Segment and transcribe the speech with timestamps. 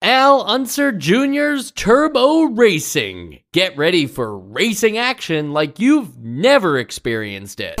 [0.00, 3.40] Al Unser Jr.'s Turbo Racing.
[3.52, 7.74] Get ready for racing action like you've never experienced it.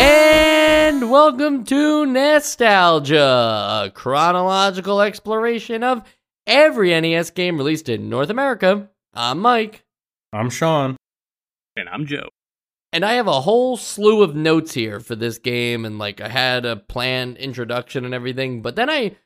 [0.00, 6.02] And welcome to NEStalgia, a chronological exploration of
[6.46, 8.88] every NES game released in North America.
[9.14, 9.84] I'm Mike.
[10.32, 10.96] I'm Sean.
[11.76, 12.28] And I'm Joe.
[12.92, 16.28] And I have a whole slew of notes here for this game, and like I
[16.28, 19.16] had a planned introduction and everything, but then I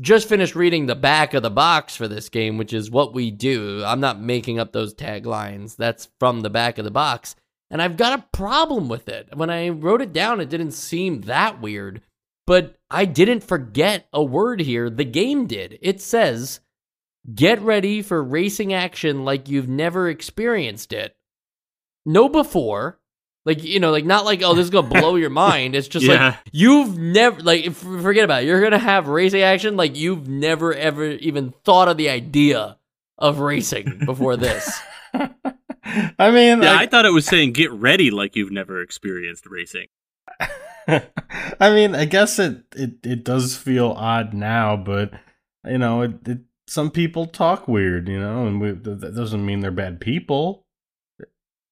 [0.00, 3.30] just finished reading the back of the box for this game, which is what we
[3.30, 3.84] do.
[3.84, 7.36] I'm not making up those taglines, that's from the back of the box.
[7.70, 9.28] And I've got a problem with it.
[9.34, 12.02] When I wrote it down, it didn't seem that weird,
[12.46, 14.90] but I didn't forget a word here.
[14.90, 15.78] The game did.
[15.82, 16.60] It says,
[17.34, 21.16] Get ready for racing action like you've never experienced it.
[22.04, 22.98] No before.
[23.46, 25.74] Like, you know, like not like, oh, this is going to blow your mind.
[25.74, 26.28] It's just Yeah.
[26.28, 28.46] like, you've never, like, f- forget about it.
[28.46, 32.78] You're going to have racing action like you've never, ever even thought of the idea
[33.18, 34.70] of racing before this.
[35.14, 39.46] I mean, Yeah, I, I thought it was saying get ready like you've never experienced
[39.46, 39.86] racing.
[40.88, 45.12] I mean, I guess it, it it does feel odd now, but
[45.66, 49.60] you know, it, it some people talk weird, you know, and we, that doesn't mean
[49.60, 50.64] they're bad people.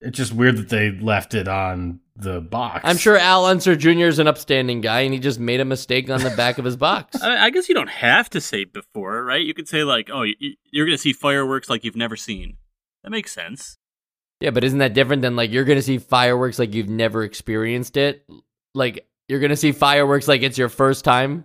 [0.01, 2.81] It's just weird that they left it on the box.
[2.85, 4.07] I'm sure Al Unser Jr.
[4.07, 6.77] is an upstanding guy and he just made a mistake on the back of his
[6.77, 7.23] box.
[7.23, 9.45] I, I guess you don't have to say before, right?
[9.45, 12.17] You could say like, "Oh, y- y- you're going to see fireworks like you've never
[12.17, 12.57] seen."
[13.05, 13.79] That makes sense.
[14.41, 17.97] Yeah, but isn't that different than like you're gonna see fireworks like you've never experienced
[17.97, 18.27] it?
[18.75, 21.45] Like you're gonna see fireworks like it's your first time,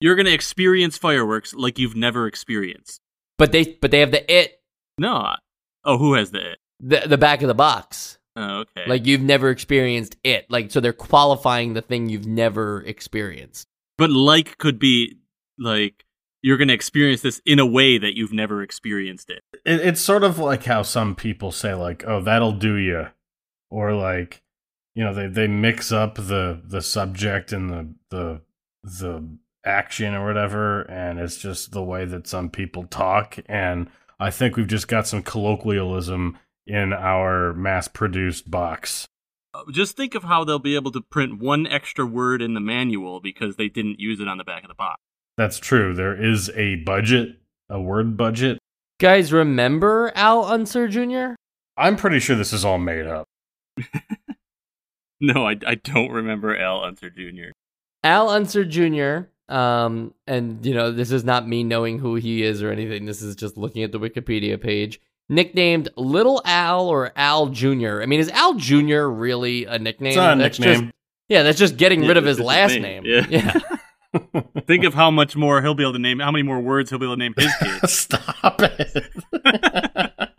[0.00, 3.00] You're going to experience fireworks like you've never experienced.
[3.38, 4.60] but they but they have the it
[4.98, 5.34] No.
[5.84, 6.58] Oh, who has the it?
[6.80, 8.18] the the back of the box.
[8.36, 8.84] Oh, okay.
[8.88, 10.46] Like you've never experienced it.
[10.50, 13.66] Like so they're qualifying the thing you've never experienced.
[13.96, 15.18] but like could be
[15.58, 16.04] like
[16.42, 19.42] you're going to experience this in a way that you've never experienced it.
[19.64, 23.06] it, it's sort of like how some people say, like, "Oh, that'll do you,"
[23.70, 24.42] or like,
[24.94, 28.40] you know, they they mix up the the subject and the the
[28.82, 33.38] the action or whatever, and it's just the way that some people talk.
[33.46, 33.88] And
[34.20, 39.06] I think we've just got some colloquialism in our mass produced box.
[39.52, 42.60] Uh, Just think of how they'll be able to print one extra word in the
[42.60, 45.00] manual because they didn't use it on the back of the box.
[45.36, 45.94] That's true.
[45.94, 47.36] There is a budget,
[47.68, 48.58] a word budget.
[49.00, 51.34] Guys, remember Al Unser Jr.?
[51.76, 53.26] I'm pretty sure this is all made up.
[55.20, 57.52] No, I, I don't remember Al Unser Jr.
[58.02, 59.28] Al Unser Jr.
[59.54, 63.06] Um, and you know, this is not me knowing who he is or anything.
[63.06, 65.00] This is just looking at the Wikipedia page.
[65.28, 68.02] Nicknamed Little Al or Al Jr.
[68.02, 69.02] I mean, is Al Jr.
[69.04, 70.08] really a nickname?
[70.08, 70.84] It's not a That's nickname.
[70.86, 70.94] Just,
[71.28, 73.04] yeah, that's just getting Yeah, rid of his last name.
[73.04, 73.26] name.
[73.30, 73.60] Yeah.
[74.66, 76.98] Think of how much more he'll be able to name, how many more words he'll
[76.98, 77.92] be able to name his kids.
[77.92, 80.30] Stop it.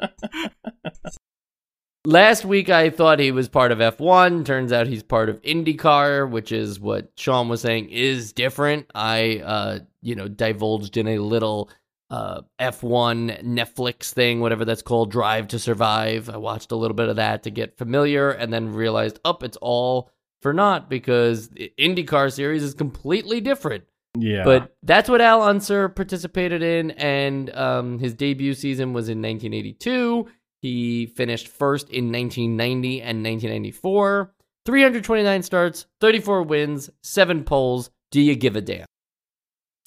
[2.06, 4.46] Last week, I thought he was part of F1.
[4.46, 8.92] Turns out he's part of IndyCar, which is what Sean was saying is different.
[8.94, 11.72] I, uh, you know, divulged in a little
[12.12, 16.30] uh, F1 Netflix thing, whatever that's called, Drive to Survive.
[16.30, 19.58] I watched a little bit of that to get familiar and then realized, up, it's
[19.58, 20.12] all
[20.42, 23.84] for naught because the IndyCar series is completely different.
[24.16, 24.44] yeah.
[24.44, 30.28] But that's what Al Unser participated in, and um, his debut season was in 1982.
[30.66, 34.34] He finished first in 1990 and 1994.
[34.66, 37.92] 329 starts, 34 wins, seven poles.
[38.10, 38.88] Do you give a damn?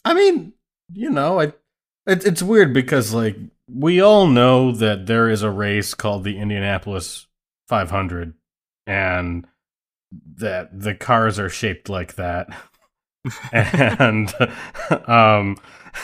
[0.05, 0.53] I mean,
[0.93, 1.47] you know, I
[2.07, 3.37] it, it's weird because like
[3.69, 7.27] we all know that there is a race called the Indianapolis
[7.67, 8.35] 500
[8.87, 9.49] and
[10.37, 12.57] that the cars are shaped like that.
[13.53, 14.33] and
[15.07, 15.57] um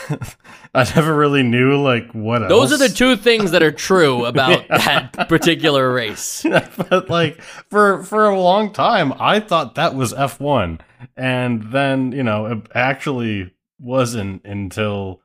[0.73, 2.81] I never really knew like what Those else.
[2.81, 6.45] are the two things that are true about that particular race.
[6.89, 10.79] but like for for a long time I thought that was F1
[11.15, 15.21] and then, you know, it actually wasn't until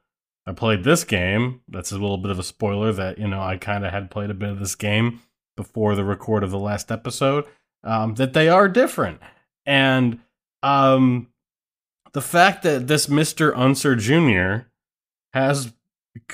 [0.46, 1.60] I played this game.
[1.68, 4.30] That's a little bit of a spoiler that, you know, I kind of had played
[4.30, 5.20] a bit of this game
[5.56, 7.44] before the record of the last episode.
[7.82, 9.20] Um, that they are different.
[9.64, 10.20] And
[10.62, 11.28] um
[12.12, 13.52] the fact that this Mr.
[13.56, 14.66] Unser Jr.
[15.32, 15.72] has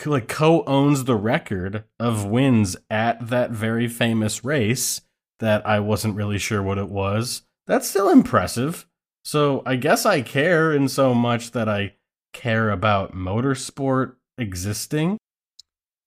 [0.04, 5.02] like co-owns the record of wins at that very famous race
[5.38, 7.42] that I wasn't really sure what it was.
[7.66, 8.86] That's still impressive.
[9.24, 11.94] So I guess I care in so much that I
[12.32, 15.18] care about motorsport existing.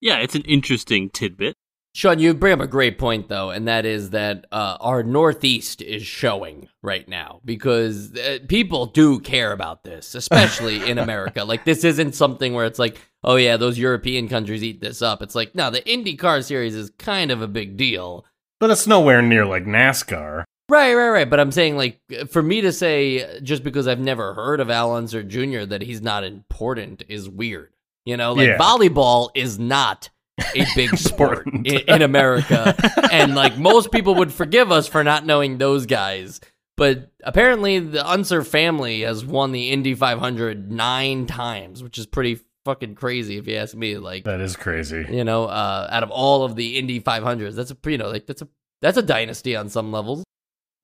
[0.01, 1.55] Yeah, it's an interesting tidbit.
[1.95, 5.81] Sean, you bring up a great point, though, and that is that uh, our Northeast
[5.81, 11.43] is showing right now because uh, people do care about this, especially in America.
[11.43, 15.21] Like, this isn't something where it's like, oh, yeah, those European countries eat this up.
[15.23, 18.23] It's like, no, the IndyCar series is kind of a big deal.
[18.59, 20.43] But it's nowhere near like NASCAR.
[20.69, 21.29] Right, right, right.
[21.29, 21.99] But I'm saying, like,
[22.29, 25.65] for me to say just because I've never heard of Al Unser Jr.
[25.65, 27.73] that he's not important is weird.
[28.05, 28.57] You know, like Yeah.
[28.59, 30.09] volleyball is not
[30.55, 32.75] a big sport in, in America,
[33.11, 36.39] and like most people would forgive us for not knowing those guys.
[36.77, 42.39] But apparently, the Unser family has won the Indy 500 nine times, which is pretty
[42.63, 43.97] fucking crazy if you ask me.
[43.97, 45.05] Like, That is crazy.
[45.09, 48.27] you know, uh, out of all of the Indy 500s, that's a you know, like
[48.27, 48.47] that's a
[48.81, 50.23] that's a dynasty on some levels.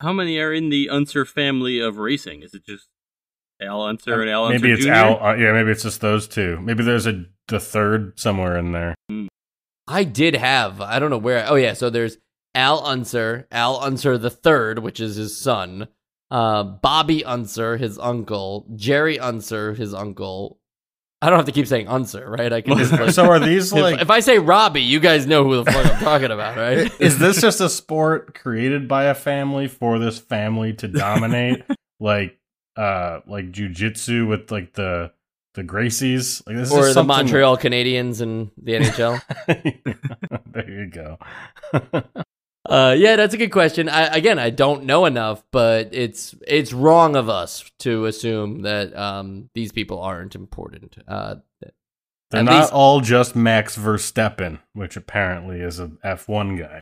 [0.01, 2.41] How many are in the Unser family of racing?
[2.41, 2.89] Is it just
[3.61, 4.91] Al Unser and Al Unser maybe it's Jr.?
[4.91, 5.23] Al.
[5.23, 6.59] Uh, yeah, maybe it's just those two.
[6.59, 8.95] Maybe there's a the third somewhere in there.
[9.87, 10.81] I did have.
[10.81, 11.45] I don't know where.
[11.47, 12.17] Oh yeah, so there's
[12.53, 15.87] Al Unser, Al Unser the third, which is his son.
[16.31, 18.65] Uh, Bobby Unser, his uncle.
[18.75, 20.59] Jerry Unser, his uncle.
[21.21, 22.51] I don't have to keep saying Unser, right?
[22.51, 24.01] I can just like, so are these if, like?
[24.01, 26.91] if I say Robbie, you guys know who the fuck I'm talking about, right?
[26.99, 31.63] is this just a sport created by a family for this family to dominate,
[31.99, 32.37] like
[32.75, 35.11] uh, like jujitsu with like the
[35.55, 39.21] the Gracies, like this or the Montreal Canadiens and the NHL?
[40.53, 41.17] there you go.
[42.67, 43.87] Uh, yeah, that's a good question.
[43.87, 48.91] I, again, I don't know enough, but it's it's wrong of us to assume that
[48.97, 50.97] um, these people aren't important.
[51.07, 51.35] Uh,
[52.31, 56.81] They're not least- all just Max Verstappen, which apparently is a F1 guy.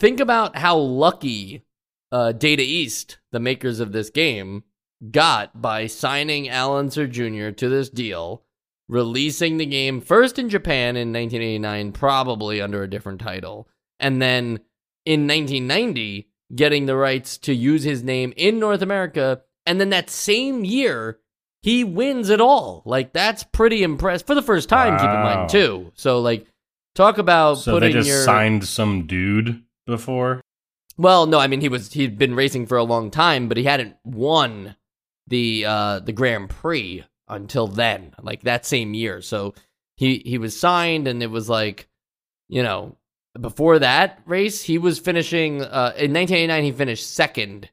[0.00, 1.62] think about how lucky
[2.10, 4.64] uh, Data East, the makers of this game,
[5.10, 7.50] got by signing Al Unser Jr.
[7.50, 8.42] to this deal,
[8.88, 13.68] releasing the game first in Japan in 1989, probably under a different title,
[13.98, 14.60] and then
[15.04, 20.10] in 1990 getting the rights to use his name in North America, and then that
[20.10, 21.18] same year
[21.62, 22.82] he wins it all.
[22.84, 24.98] Like that's pretty impressive for the first time.
[24.98, 25.92] Keep in mind too.
[25.94, 26.46] So like,
[26.94, 30.40] talk about So putting they just your signed some dude before.
[30.96, 33.64] well, no, I mean he was he'd been racing for a long time, but he
[33.64, 34.76] hadn't won
[35.26, 39.20] the uh the Grand Prix until then, like that same year.
[39.20, 39.54] So
[39.96, 41.88] he he was signed and it was like,
[42.48, 42.96] you know,
[43.40, 47.70] before that race, he was finishing uh in 1989 he finished second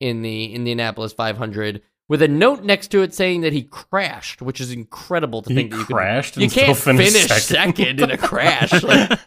[0.00, 4.60] in the Indianapolis 500 with a note next to it saying that he crashed, which
[4.60, 7.42] is incredible to He think that you could crashed you and still can't finished finish
[7.44, 7.76] second.
[7.76, 8.72] second in a crash.
[8.82, 9.18] Like,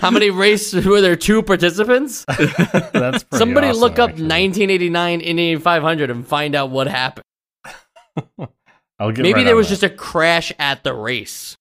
[0.00, 1.16] how many races were there?
[1.16, 2.24] Two participants?
[2.28, 4.24] That's pretty Somebody awesome, look up actually.
[4.28, 7.24] 1989 Indy 500 and find out what happened.
[8.98, 9.72] I'll get Maybe right there was that.
[9.80, 11.56] just a crash at the race.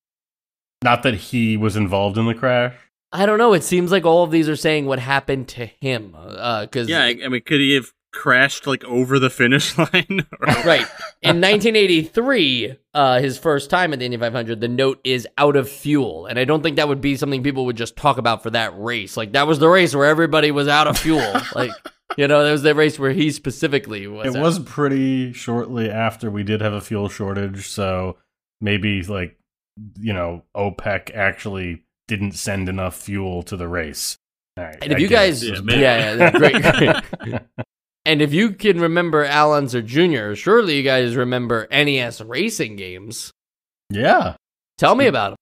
[0.83, 2.75] not that he was involved in the crash.
[3.11, 3.53] I don't know.
[3.53, 6.15] It seems like all of these are saying what happened to him.
[6.15, 10.25] Uh, because Yeah, I, I mean, could he have crashed like over the finish line?
[10.65, 10.87] Right
[11.21, 15.69] in 1983, uh, his first time at the Indy 500, the note is out of
[15.69, 18.49] fuel, and I don't think that would be something people would just talk about for
[18.51, 19.17] that race.
[19.17, 21.33] Like that was the race where everybody was out of fuel.
[21.55, 21.71] like
[22.17, 24.27] you know, that was the race where he specifically was.
[24.33, 24.43] It out.
[24.43, 28.17] was pretty shortly after we did have a fuel shortage, so
[28.61, 29.37] maybe like
[29.99, 34.17] you know OPEC actually didn't send enough fuel to the race.
[34.57, 35.63] All right, And if I you get guys, it.
[35.65, 36.61] Yeah, yeah, yeah, great,
[37.21, 37.41] great.
[38.09, 43.31] And if you can remember Al Unser Jr., surely you guys remember NES racing games.
[43.91, 44.35] yeah,
[44.79, 45.37] Tell me about them.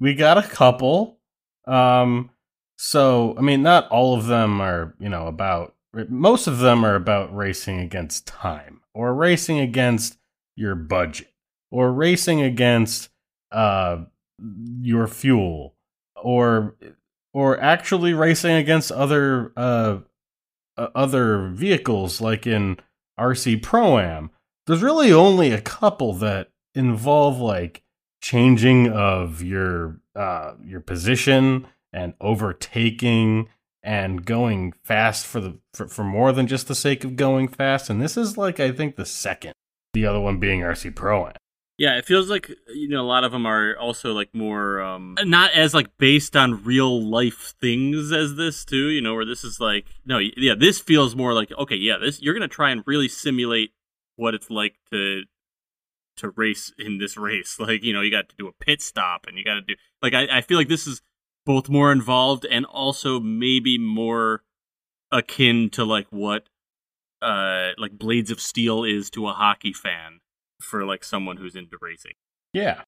[0.00, 1.18] we got a couple.
[1.66, 2.30] Um,
[2.76, 5.74] so I mean, not all of them are you know about.
[6.08, 10.18] Most of them are about racing against time, or racing against
[10.56, 11.28] your budget,
[11.70, 13.10] or racing against
[13.52, 14.04] uh
[14.80, 15.74] your fuel.
[16.16, 16.74] or
[17.34, 19.98] or actually racing against other uh,
[20.78, 22.78] uh, other vehicles like in
[23.18, 24.30] RC Pro Am.
[24.66, 27.82] There's really only a couple that involve like
[28.20, 33.48] changing of your uh, your position and overtaking
[33.82, 37.90] and going fast for the for, for more than just the sake of going fast.
[37.90, 39.54] And this is like I think the second,
[39.94, 41.32] the other one being RC Pro Am.
[41.78, 45.16] Yeah, it feels like you know a lot of them are also like more um
[45.20, 48.88] not as like based on real life things as this too.
[48.88, 52.20] You know, where this is like no, yeah, this feels more like okay, yeah, this
[52.20, 53.70] you're gonna try and really simulate
[54.16, 55.22] what it's like to
[56.16, 57.58] to race in this race.
[57.60, 59.74] Like you know, you got to do a pit stop and you got to do
[60.02, 61.00] like I, I feel like this is
[61.46, 64.42] both more involved and also maybe more
[65.12, 66.48] akin to like what
[67.22, 70.18] uh like Blades of Steel is to a hockey fan
[70.60, 72.12] for like someone who's into racing.
[72.52, 72.82] Yeah.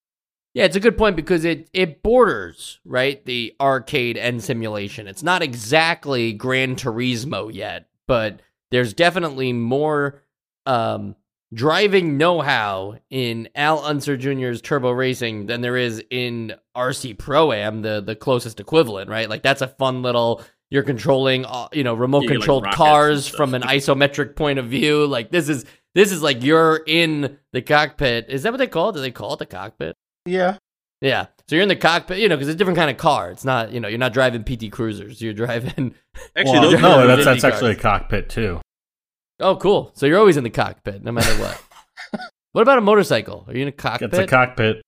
[0.52, 5.06] Yeah, it's a good point because it it borders right the arcade and simulation.
[5.06, 8.40] It's not exactly Gran Turismo yet, but
[8.72, 10.22] there's definitely more
[10.66, 11.14] um,
[11.54, 17.82] driving know-how in Al Unser Jr.'s Turbo Racing than there is in RC Pro Am,
[17.82, 19.28] the the closest equivalent, right?
[19.28, 20.42] Like that's a fun little.
[20.72, 25.04] You're controlling, uh, you know, remote controlled like cars from an isometric point of view.
[25.04, 28.26] Like this is this is like you're in the cockpit.
[28.28, 28.94] Is that what they call it?
[28.94, 29.96] Do they call it the cockpit?
[30.26, 30.58] Yeah.
[31.00, 31.26] Yeah.
[31.48, 33.30] So you're in the cockpit, you know, because it's a different kind of car.
[33.30, 35.20] It's not, you know, you're not driving PT Cruisers.
[35.20, 35.94] You're driving.
[36.36, 38.60] Actually, Well, those no, that's that's actually a cockpit too.
[39.40, 39.90] Oh, cool.
[39.94, 41.62] So you're always in the cockpit, no matter what.
[42.52, 43.44] what about a motorcycle?
[43.48, 44.10] Are you in a cockpit?
[44.10, 44.82] It's a cockpit.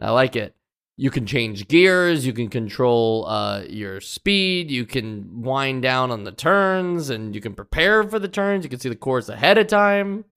[0.00, 0.54] I like it.
[0.96, 2.24] You can change gears.
[2.24, 4.70] You can control uh, your speed.
[4.70, 8.64] You can wind down on the turns, and you can prepare for the turns.
[8.64, 10.24] You can see the course ahead of time.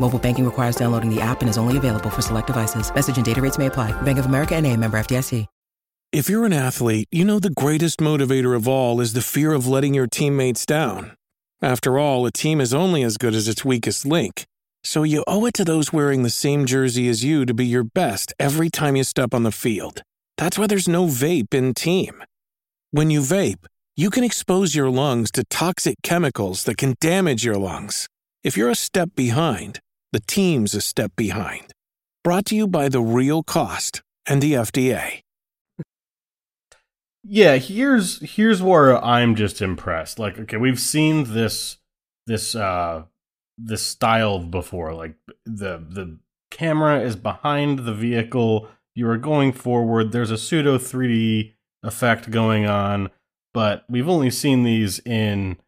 [0.00, 2.92] Mobile banking requires downloading the app and is only available for select devices.
[2.92, 3.92] Message and data rates may apply.
[4.02, 5.46] Bank of America and a member FDIC.
[6.12, 9.68] If you're an athlete, you know the greatest motivator of all is the fear of
[9.68, 11.12] letting your teammates down.
[11.62, 14.44] After all, a team is only as good as its weakest link.
[14.82, 17.84] So you owe it to those wearing the same jersey as you to be your
[17.84, 20.02] best every time you step on the field.
[20.36, 22.24] That's why there's no vape in team.
[22.90, 27.56] When you vape, you can expose your lungs to toxic chemicals that can damage your
[27.56, 28.08] lungs.
[28.42, 29.78] If you're a step behind,
[30.12, 31.72] the team's a step behind.
[32.22, 35.22] Brought to you by The Real Cost and the FDA.
[37.22, 40.18] Yeah, here's here's where I'm just impressed.
[40.18, 41.76] Like, okay, we've seen this
[42.26, 43.04] this uh
[43.58, 44.94] this style before.
[44.94, 46.18] Like the the
[46.50, 48.68] camera is behind the vehicle.
[48.94, 50.12] You are going forward.
[50.12, 53.10] There's a pseudo 3D effect going on,
[53.52, 55.58] but we've only seen these in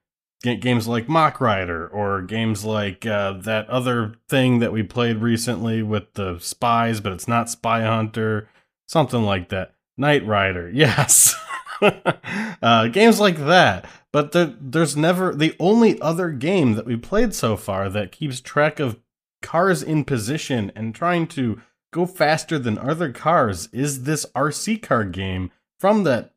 [0.43, 5.83] games like Mach Rider or games like uh, that other thing that we played recently
[5.83, 8.49] with the spies, but it's not Spy Hunter,
[8.87, 9.75] something like that.
[9.97, 11.35] Knight Rider, yes.
[12.63, 13.89] uh, games like that.
[14.13, 18.41] But there, there's never the only other game that we played so far that keeps
[18.41, 18.99] track of
[19.41, 21.61] cars in position and trying to
[21.93, 26.33] go faster than other cars is this RC car game from that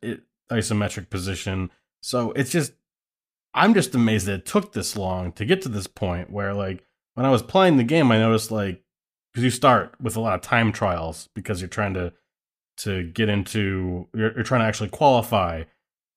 [0.50, 1.70] isometric position.
[2.02, 2.72] So it's just,
[3.56, 6.84] I'm just amazed that it took this long to get to this point where, like,
[7.14, 8.82] when I was playing the game, I noticed, like,
[9.36, 12.12] because you start with a lot of time trials because you're trying to
[12.78, 15.64] to get into you're, you're trying to actually qualify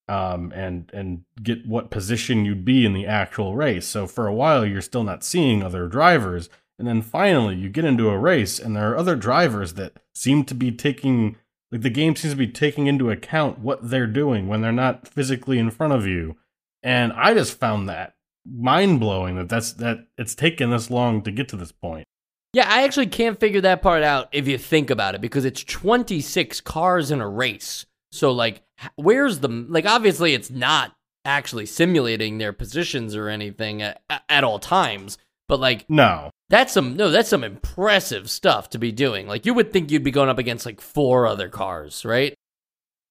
[0.08, 3.86] um and and get what position you'd be in the actual race.
[3.86, 6.50] So for a while you're still not seeing other drivers.
[6.78, 10.46] And then finally you get into a race and there are other drivers that seem
[10.46, 11.36] to be taking
[11.74, 15.10] like the game seems to be taking into account what they're doing when they're not
[15.10, 16.38] physically in front of you
[16.84, 18.14] and i just found that
[18.50, 22.06] mind-blowing that that's that it's taken this long to get to this point
[22.54, 25.64] Yeah, I actually can't figure that part out if you think about it because it's
[25.64, 27.86] 26 cars in a race.
[28.12, 28.64] So like
[28.96, 30.96] where's the like obviously it's not
[31.26, 36.96] actually simulating their positions or anything at, at all times, but like no that's some
[36.98, 39.28] no, that's some impressive stuff to be doing.
[39.28, 42.34] Like you would think you'd be going up against like four other cars, right?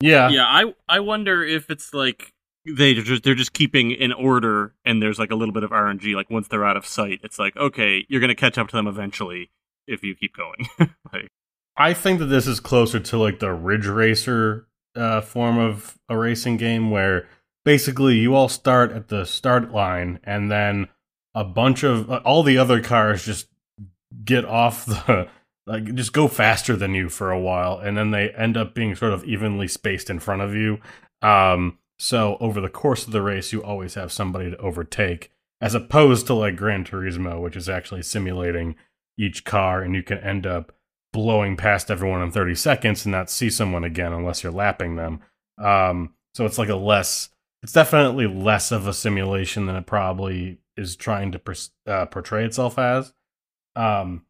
[0.00, 2.32] yeah yeah, I I wonder if it's like
[2.76, 6.14] they just they're just keeping in order, and there's like a little bit of RNG.
[6.14, 8.86] Like once they're out of sight, it's like okay, you're gonna catch up to them
[8.86, 9.50] eventually
[9.86, 10.68] if you keep going.
[11.12, 11.28] like,
[11.76, 16.16] I think that this is closer to like the Ridge Racer uh, form of a
[16.16, 17.28] racing game where
[17.64, 20.88] basically you all start at the start line and then
[21.34, 23.46] a bunch of uh, all the other cars just
[24.24, 25.28] get off the
[25.66, 28.96] like just go faster than you for a while and then they end up being
[28.96, 30.80] sort of evenly spaced in front of you
[31.22, 35.74] um so over the course of the race you always have somebody to overtake as
[35.74, 38.76] opposed to like Gran Turismo which is actually simulating
[39.18, 40.72] each car and you can end up
[41.12, 45.20] blowing past everyone in 30 seconds and not see someone again unless you're lapping them
[45.62, 47.30] um so it's like a less
[47.62, 51.40] it's definitely less of a simulation than it probably is trying to
[51.86, 53.12] uh, portray itself as.
[53.74, 54.24] Um,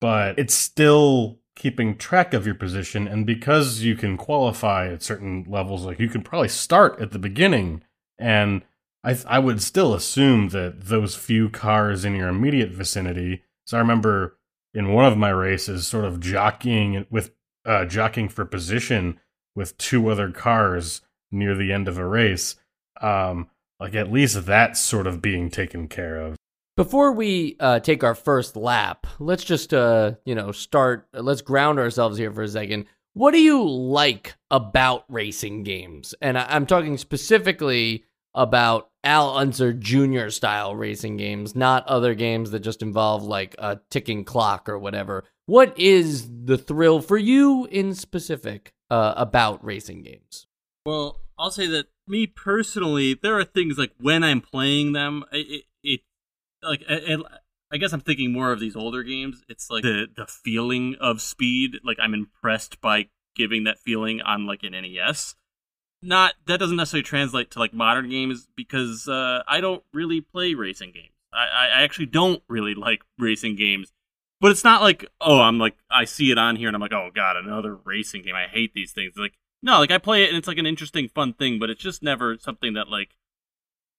[0.00, 5.44] but it's still keeping track of your position, and because you can qualify at certain
[5.48, 7.82] levels, like you can probably start at the beginning,
[8.18, 8.62] and
[9.04, 13.42] I I would still assume that those few cars in your immediate vicinity.
[13.66, 14.38] So I remember
[14.74, 17.32] in one of my races, sort of jockeying with
[17.64, 19.20] uh, jockeying for position
[19.54, 22.56] with two other cars near the end of a race.
[23.00, 26.36] Um, like at least that's sort of being taken care of.
[26.74, 31.06] Before we uh, take our first lap, let's just uh, you know start.
[31.12, 32.86] Let's ground ourselves here for a second.
[33.12, 36.14] What do you like about racing games?
[36.22, 40.30] And I- am talking specifically about Al Unser Jr.
[40.30, 45.24] style racing games, not other games that just involve like a ticking clock or whatever.
[45.44, 50.46] What is the thrill for you in specific uh, about racing games?
[50.86, 55.64] Well, I'll say that me personally, there are things like when I'm playing them, it,
[56.62, 57.20] like it,
[57.72, 59.42] I guess I'm thinking more of these older games.
[59.48, 61.78] It's like the the feeling of speed.
[61.82, 65.34] Like I'm impressed by giving that feeling on like an NES.
[66.02, 70.54] Not that doesn't necessarily translate to like modern games because uh, I don't really play
[70.54, 71.14] racing games.
[71.32, 73.92] I, I actually don't really like racing games.
[74.40, 76.92] But it's not like oh I'm like I see it on here and I'm like
[76.92, 78.34] oh god another racing game.
[78.34, 79.14] I hate these things.
[79.16, 81.80] Like no, like I play it and it's like an interesting, fun thing, but it's
[81.80, 83.10] just never something that like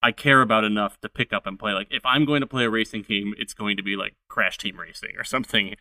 [0.04, 1.72] I care about enough to pick up and play.
[1.72, 4.58] Like if I'm going to play a racing game, it's going to be like Crash
[4.58, 5.76] Team Racing or something.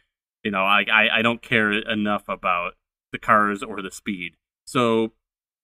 [0.44, 2.74] You know, I I, I don't care enough about
[3.10, 4.36] the cars or the speed.
[4.64, 5.12] So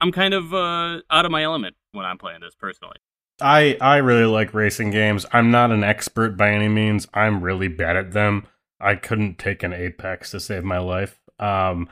[0.00, 2.96] I'm kind of uh, out of my element when I'm playing this personally.
[3.40, 5.24] I I really like racing games.
[5.32, 7.06] I'm not an expert by any means.
[7.14, 8.46] I'm really bad at them.
[8.80, 11.20] I couldn't take an Apex to save my life.
[11.38, 11.88] Um,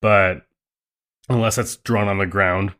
[0.00, 0.46] but
[1.28, 2.74] unless it's drawn on the ground.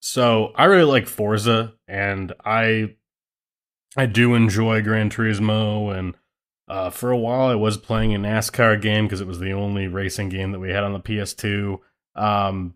[0.00, 2.94] So I really like Forza, and I
[3.96, 6.14] I do enjoy Gran Turismo, and
[6.68, 9.88] uh, for a while I was playing a NASCAR game because it was the only
[9.88, 11.78] racing game that we had on the PS2.
[12.14, 12.74] Um,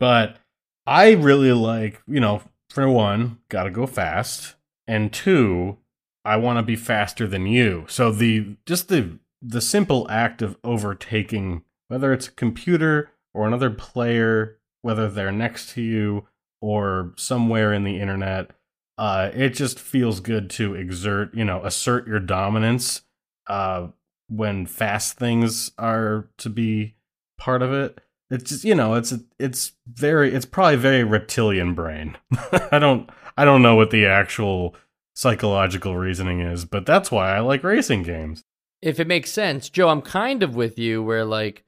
[0.00, 0.38] but
[0.86, 4.56] I really like, you know, for one, gotta go fast,
[4.88, 5.78] and two,
[6.24, 7.84] I want to be faster than you.
[7.88, 13.70] So the just the the simple act of overtaking, whether it's a computer or another
[13.70, 16.26] player, whether they're next to you
[16.64, 18.50] or somewhere in the internet,
[18.96, 23.02] uh, it just feels good to exert, you know, assert your dominance
[23.48, 23.88] uh,
[24.30, 26.94] when fast things are to be
[27.36, 28.00] part of it.
[28.30, 32.16] It's just, you know, it's it's very it's probably very reptilian brain.
[32.72, 34.74] I don't I don't know what the actual
[35.14, 38.42] psychological reasoning is, but that's why I like racing games.
[38.80, 41.62] If it makes sense, Joe, I'm kind of with you where like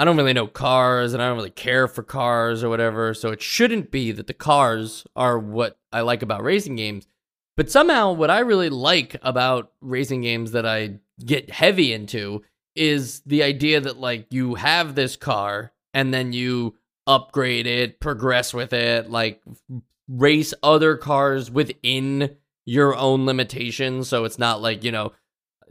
[0.00, 3.12] I don't really know cars and I don't really care for cars or whatever.
[3.12, 7.06] So it shouldn't be that the cars are what I like about racing games.
[7.54, 12.40] But somehow, what I really like about racing games that I get heavy into
[12.74, 18.54] is the idea that, like, you have this car and then you upgrade it, progress
[18.54, 19.42] with it, like,
[20.08, 24.08] race other cars within your own limitations.
[24.08, 25.12] So it's not like, you know,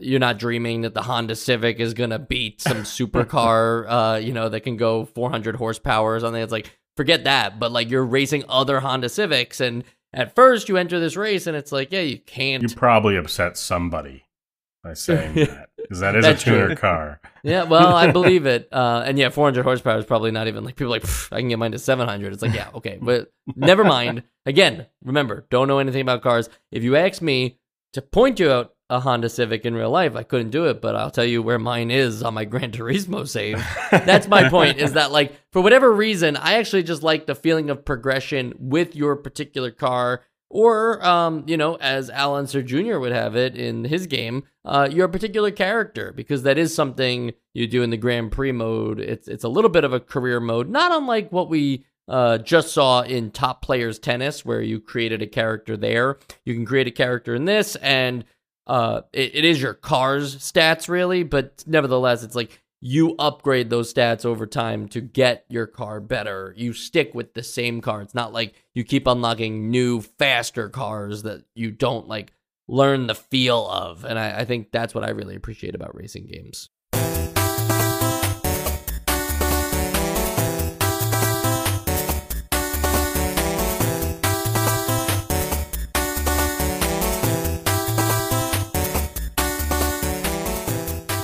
[0.00, 4.48] you're not dreaming that the Honda Civic is gonna beat some supercar, uh, you know,
[4.48, 6.42] that can go 400 horsepower or something.
[6.42, 7.58] It's like forget that.
[7.58, 11.56] But like you're racing other Honda Civics, and at first you enter this race, and
[11.56, 12.62] it's like, yeah, you can't.
[12.62, 14.24] You probably upset somebody
[14.82, 16.76] by saying that because that is a tuner true.
[16.76, 17.20] car.
[17.42, 18.68] Yeah, well, I believe it.
[18.80, 21.58] Uh, and yeah, 400 horsepower is probably not even like people like I can get
[21.58, 22.32] mine to 700.
[22.32, 24.22] It's like yeah, okay, but never mind.
[24.46, 26.48] Again, remember, don't know anything about cars.
[26.70, 27.58] If you ask me
[27.92, 30.16] to point you out a Honda Civic in real life.
[30.16, 33.26] I couldn't do it, but I'll tell you where mine is on my Gran Turismo
[33.26, 33.64] save.
[33.90, 37.70] That's my point is that like for whatever reason, I actually just like the feeling
[37.70, 42.98] of progression with your particular car or um, you know, as Al Unser Jr.
[42.98, 47.68] would have it in his game, uh, your particular character, because that is something you
[47.68, 48.98] do in the Grand Prix mode.
[48.98, 52.72] It's it's a little bit of a career mode, not unlike what we uh, just
[52.72, 56.18] saw in Top Players Tennis, where you created a character there.
[56.44, 58.24] You can create a character in this, and
[58.70, 63.92] uh, it, it is your car's stats really, but nevertheless, it's like you upgrade those
[63.92, 66.54] stats over time to get your car better.
[66.56, 68.00] You stick with the same car.
[68.00, 72.32] It's not like you keep unlocking new, faster cars that you don't like
[72.68, 74.04] learn the feel of.
[74.04, 76.70] And I, I think that's what I really appreciate about racing games.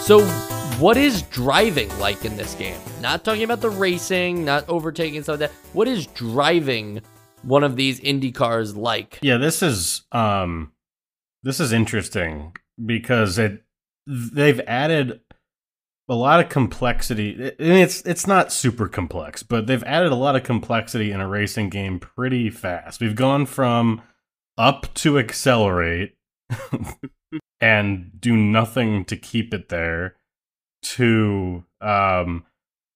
[0.06, 0.24] So,
[0.78, 2.78] what is driving like in this game?
[3.00, 5.58] Not talking about the racing, not overtaking stuff like that.
[5.72, 7.00] What is driving
[7.42, 9.18] one of these Indy cars like?
[9.20, 10.70] Yeah, this is um
[11.42, 13.64] this is interesting because it
[14.06, 15.22] they've added
[16.08, 17.32] a lot of complexity.
[17.58, 21.26] And it's it's not super complex, but they've added a lot of complexity in a
[21.26, 23.00] racing game pretty fast.
[23.00, 24.02] We've gone from
[24.56, 26.14] up to accelerate
[27.60, 30.16] and do nothing to keep it there
[30.82, 32.44] to um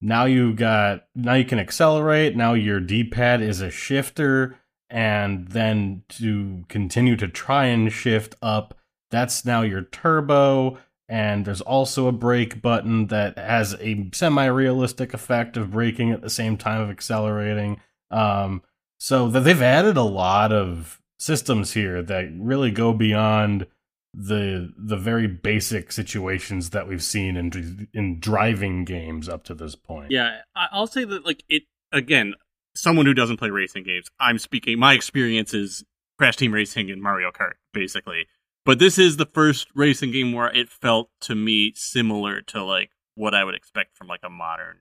[0.01, 4.57] now you got now you can accelerate now your d-pad is a shifter
[4.89, 8.77] and then to continue to try and shift up
[9.11, 15.57] that's now your turbo and there's also a brake button that has a semi-realistic effect
[15.57, 18.63] of braking at the same time of accelerating um
[18.99, 23.67] so that they've added a lot of systems here that really go beyond
[24.13, 29.77] the the very basic situations that we've seen in in driving games up to this
[29.77, 30.11] point.
[30.11, 32.35] Yeah, I'll say that like it again,
[32.75, 35.85] someone who doesn't play racing games, I'm speaking my experience is
[36.19, 38.27] Crash Team Racing and Mario Kart basically.
[38.67, 42.91] But this is the first racing game where it felt to me similar to like
[43.15, 44.79] what I would expect from like a modern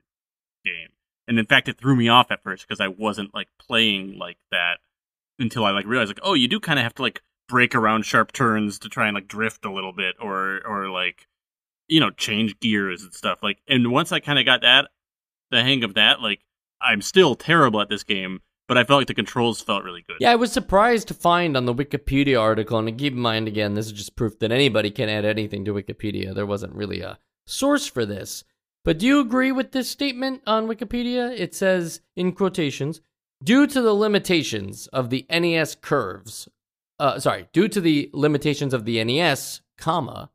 [0.65, 0.89] game.
[1.27, 4.37] And in fact, it threw me off at first because I wasn't like playing like
[4.51, 4.79] that
[5.37, 8.03] until I like realized like, oh, you do kind of have to like break around
[8.03, 11.27] sharp turns to try and like drift a little bit or or like
[11.87, 14.87] you know change gears and stuff like and once i kind of got that
[15.51, 16.45] the hang of that like
[16.81, 20.17] i'm still terrible at this game but i felt like the controls felt really good.
[20.19, 23.73] Yeah i was surprised to find on the wikipedia article and keep in mind again
[23.73, 26.33] this is just proof that anybody can add anything to wikipedia.
[26.33, 27.17] There wasn't really a
[27.49, 28.43] source for this.
[28.85, 31.37] But do you agree with this statement on wikipedia?
[31.37, 33.01] It says in quotations
[33.43, 36.49] Due to the limitations of the NES curves,
[36.99, 40.29] uh, sorry, due to the limitations of the NES, comma,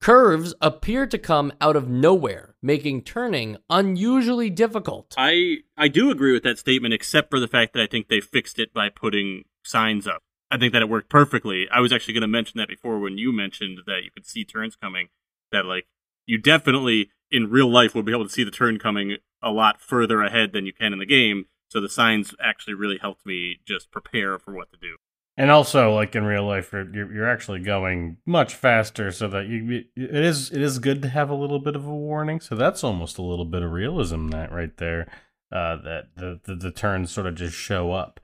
[0.00, 5.14] curves appear to come out of nowhere, making turning unusually difficult.
[5.16, 8.20] I I do agree with that statement, except for the fact that I think they
[8.20, 10.22] fixed it by putting signs up.
[10.50, 11.66] I think that it worked perfectly.
[11.72, 14.44] I was actually going to mention that before when you mentioned that you could see
[14.44, 15.08] turns coming.
[15.52, 15.86] That like
[16.26, 19.80] you definitely in real life will be able to see the turn coming a lot
[19.80, 21.46] further ahead than you can in the game.
[21.68, 24.96] So the signs actually really helped me just prepare for what to do.
[25.36, 29.84] And also, like in real life, you're you're actually going much faster, so that you
[29.96, 32.38] it is it is good to have a little bit of a warning.
[32.38, 35.08] So that's almost a little bit of realism that right there,
[35.50, 38.20] uh, that the, the the turns sort of just show up.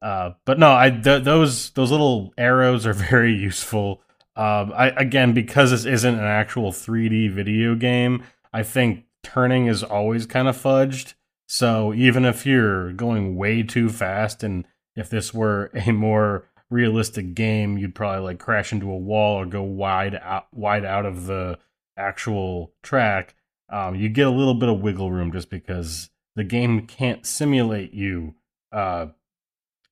[0.00, 4.00] Uh, but no, I th- those those little arrows are very useful.
[4.34, 9.82] Um, I again because this isn't an actual 3D video game, I think turning is
[9.82, 11.14] always kind of fudged.
[11.48, 14.66] So even if you're going way too fast and
[14.96, 19.46] if this were a more realistic game, you'd probably like crash into a wall or
[19.46, 21.58] go wide out wide out of the
[21.96, 23.34] actual track.
[23.68, 27.92] Um, you get a little bit of wiggle room just because the game can't simulate
[27.92, 28.34] you
[28.72, 29.06] uh,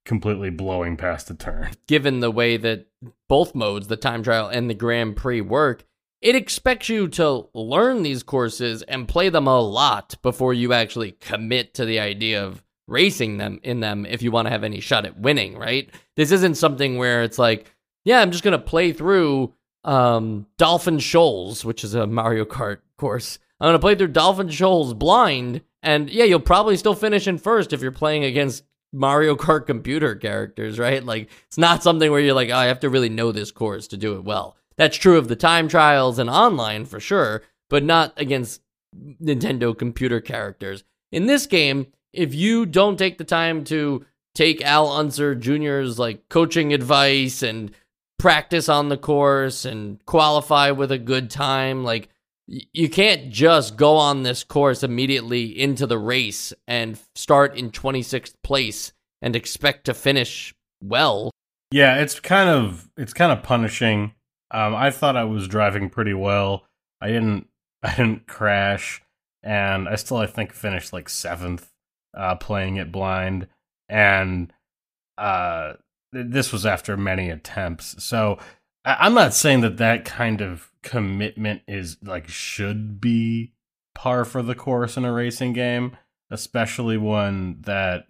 [0.04, 1.70] completely blowing past a turn.
[1.86, 2.86] Given the way that
[3.28, 5.84] both modes, the time trial and the Grand Prix, work,
[6.20, 11.12] it expects you to learn these courses and play them a lot before you actually
[11.12, 14.80] commit to the idea of racing them in them if you want to have any
[14.80, 15.88] shot at winning, right?
[16.16, 17.70] This isn't something where it's like,
[18.04, 22.78] yeah, I'm just going to play through um, Dolphin Shoals, which is a Mario Kart
[22.98, 23.38] course.
[23.60, 27.38] I'm going to play through Dolphin Shoals blind, and yeah, you'll probably still finish in
[27.38, 31.04] first if you're playing against Mario Kart computer characters, right?
[31.04, 33.88] Like, it's not something where you're like, oh, I have to really know this course
[33.88, 34.56] to do it well.
[34.76, 38.60] That's true of the time trials and online for sure, but not against
[39.22, 40.84] Nintendo computer characters.
[41.12, 46.28] In this game, if you don't take the time to take Al Unser Jr.'s like
[46.28, 47.70] coaching advice and
[48.18, 52.08] practice on the course and qualify with a good time, like
[52.46, 58.34] you can't just go on this course immediately into the race and start in 26th
[58.42, 61.30] place and expect to finish well.
[61.70, 64.14] Yeah, it's kind of it's kind of punishing.
[64.50, 66.64] Um, I thought I was driving pretty well.
[67.00, 67.48] I didn't
[67.82, 69.02] I didn't crash,
[69.42, 71.70] and I still I think finished like seventh
[72.16, 73.48] uh, playing it blind,
[73.88, 74.52] and
[75.18, 75.74] uh,
[76.12, 78.02] this was after many attempts.
[78.02, 78.38] So
[78.84, 83.52] I'm not saying that that kind of commitment is like should be
[83.94, 85.96] par for the course in a racing game,
[86.30, 88.06] especially one that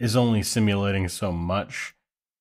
[0.00, 1.94] is only simulating so much.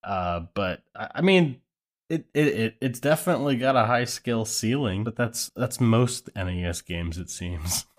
[0.04, 1.62] Uh, but I mean,
[2.10, 6.82] it, it, it it's definitely got a high skill ceiling, but that's that's most NES
[6.82, 7.86] games it seems.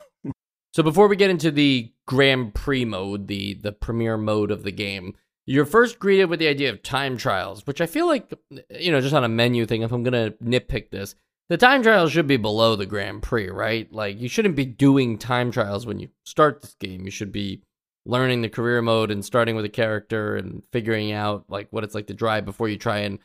[0.75, 4.73] So before we get into the Grand Prix mode, the the premier mode of the
[4.73, 5.15] game,
[5.47, 8.33] you're first greeted with the idea of time trials, which I feel like
[8.71, 11.15] you know, just on a menu thing, if I'm gonna nitpick this,
[11.51, 13.93] the time trials should be below the Grand Prix, right?
[13.93, 17.05] Like you shouldn't be doing time trials when you start this game.
[17.05, 17.63] You should be
[18.07, 21.95] learning the career mode and starting with a character and figuring out like what it's
[21.95, 23.19] like to drive before you try and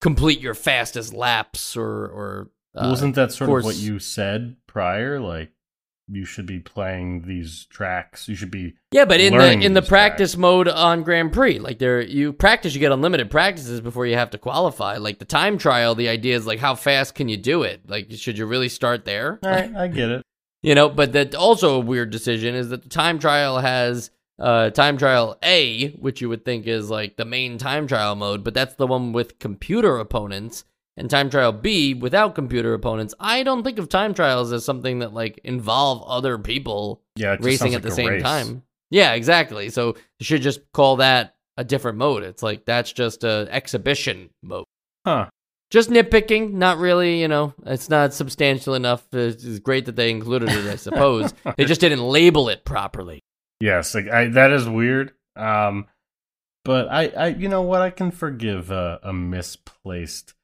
[0.00, 4.56] complete your fastest laps or or uh, Wasn't that sort course- of what you said
[4.66, 5.20] prior?
[5.20, 5.50] Like
[6.08, 8.28] you should be playing these tracks.
[8.28, 11.78] You should be Yeah, but in the in the practice mode on Grand Prix, like
[11.78, 14.98] there you practice, you get unlimited practices before you have to qualify.
[14.98, 17.88] Like the time trial, the idea is like how fast can you do it?
[17.88, 19.38] Like should you really start there?
[19.42, 20.22] All right, I get it.
[20.62, 24.70] You know, but that also a weird decision is that the time trial has uh
[24.70, 28.54] time trial A, which you would think is like the main time trial mode, but
[28.54, 30.64] that's the one with computer opponents.
[30.96, 33.14] And time trial B without computer opponents.
[33.18, 37.72] I don't think of time trials as something that like involve other people Yeah, racing
[37.72, 38.22] sounds at the like same race.
[38.22, 38.62] time.
[38.90, 39.70] Yeah, exactly.
[39.70, 42.22] So you should just call that a different mode.
[42.22, 44.66] It's like that's just a exhibition mode.
[45.04, 45.30] Huh.
[45.70, 49.02] Just nitpicking, not really, you know, it's not substantial enough.
[49.12, 51.34] It's it's great that they included it, I suppose.
[51.56, 53.20] they just didn't label it properly.
[53.58, 55.12] Yes, like I, that is weird.
[55.34, 55.86] Um,
[56.64, 57.82] but I, I, you know what?
[57.82, 60.34] I can forgive a, a misplaced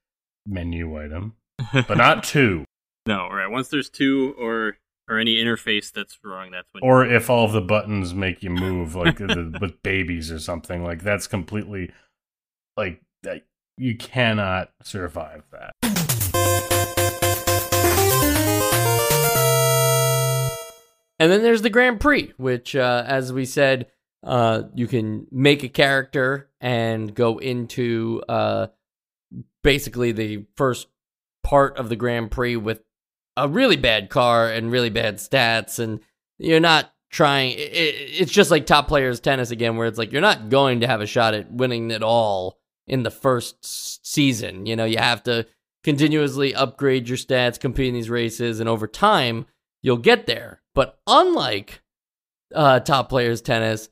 [0.46, 1.34] menu item,
[1.72, 2.64] but not two.
[3.06, 3.50] No, right.
[3.50, 4.76] Once there's two or
[5.08, 6.82] or any interface that's wrong, that's when.
[6.82, 10.84] Or if all of the buttons make you move, like the, with babies or something,
[10.84, 11.90] like that's completely
[12.76, 13.44] like that.
[13.76, 15.72] You cannot survive that.
[21.18, 23.88] And then there's the Grand Prix, which, uh, as we said,
[24.22, 28.68] uh, you can make a character and go into uh,
[29.62, 30.88] basically the first
[31.42, 32.82] part of the Grand Prix with
[33.36, 36.00] a really bad car and really bad stats, and
[36.38, 37.52] you're not trying.
[37.52, 40.80] It, it- it's just like top players tennis again, where it's like you're not going
[40.80, 44.66] to have a shot at winning it all in the first season.
[44.66, 45.46] You know, you have to
[45.84, 49.46] continuously upgrade your stats, compete in these races, and over time
[49.82, 50.60] you'll get there.
[50.74, 51.80] But unlike
[52.54, 53.88] uh, top players tennis,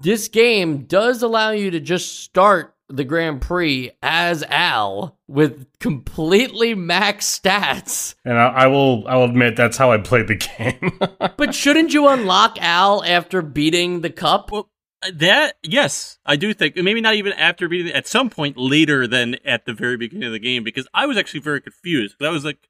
[0.00, 6.74] this game does allow you to just start the Grand Prix as Al with completely
[6.74, 8.14] max stats.
[8.24, 10.98] And I, I will, I will admit that's how I played the game.
[11.36, 14.50] But shouldn't you unlock Al after beating the cup?
[14.50, 14.70] Well,
[15.14, 19.06] that yes, I do think maybe not even after beating it, at some point later
[19.06, 22.16] than at the very beginning of the game because I was actually very confused.
[22.20, 22.68] I was like,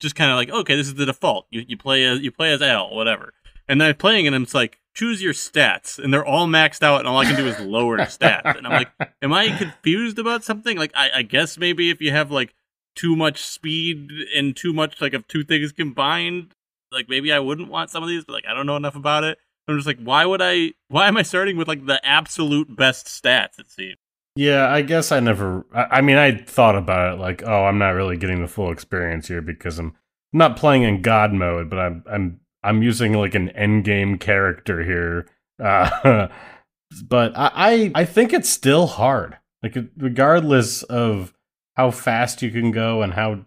[0.00, 1.46] just kind of like, okay, this is the default.
[1.50, 3.34] You you play as you play as Al, whatever.
[3.68, 7.00] And then I'm playing and it's like, choose your stats, and they're all maxed out,
[7.00, 8.56] and all I can do is lower stats.
[8.56, 8.88] And I'm like,
[9.22, 10.76] am I confused about something?
[10.76, 12.54] Like, I, I guess maybe if you have like
[12.96, 16.54] too much speed and too much like of two things combined,
[16.90, 19.22] like maybe I wouldn't want some of these, but like I don't know enough about
[19.22, 19.38] it.
[19.68, 20.72] I'm just like, why would I?
[20.88, 23.58] Why am I starting with like the absolute best stats?
[23.58, 23.96] It seems.
[24.34, 25.66] Yeah, I guess I never.
[25.74, 28.70] I, I mean, I thought about it like, oh, I'm not really getting the full
[28.70, 29.94] experience here because I'm
[30.32, 34.82] not playing in God mode, but I'm I'm I'm using like an end game character
[34.84, 35.26] here.
[35.62, 36.28] Uh,
[37.08, 39.38] but I, I I think it's still hard.
[39.62, 41.32] Like regardless of
[41.76, 43.44] how fast you can go and how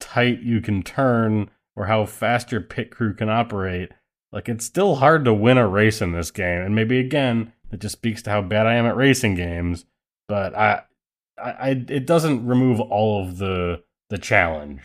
[0.00, 3.90] tight you can turn or how fast your pit crew can operate,
[4.32, 6.62] like it's still hard to win a race in this game.
[6.62, 9.84] And maybe again, it just speaks to how bad I am at racing games
[10.30, 10.82] but I,
[11.36, 14.80] I, I, it doesn't remove all of the the challenge.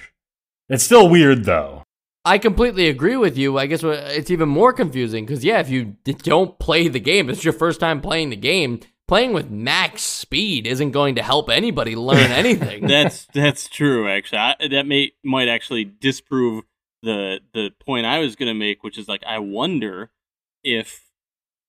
[0.68, 1.84] It's still weird though.
[2.26, 3.60] I completely agree with you.
[3.60, 7.44] I guess it's even more confusing because, yeah, if you don't play the game, it's
[7.44, 8.80] your first time playing the game.
[9.08, 12.88] Playing with max speed isn't going to help anybody learn anything.
[12.88, 14.10] That's that's true.
[14.10, 16.64] Actually, I, that may might actually disprove
[17.04, 20.10] the the point I was going to make, which is like I wonder
[20.64, 21.04] if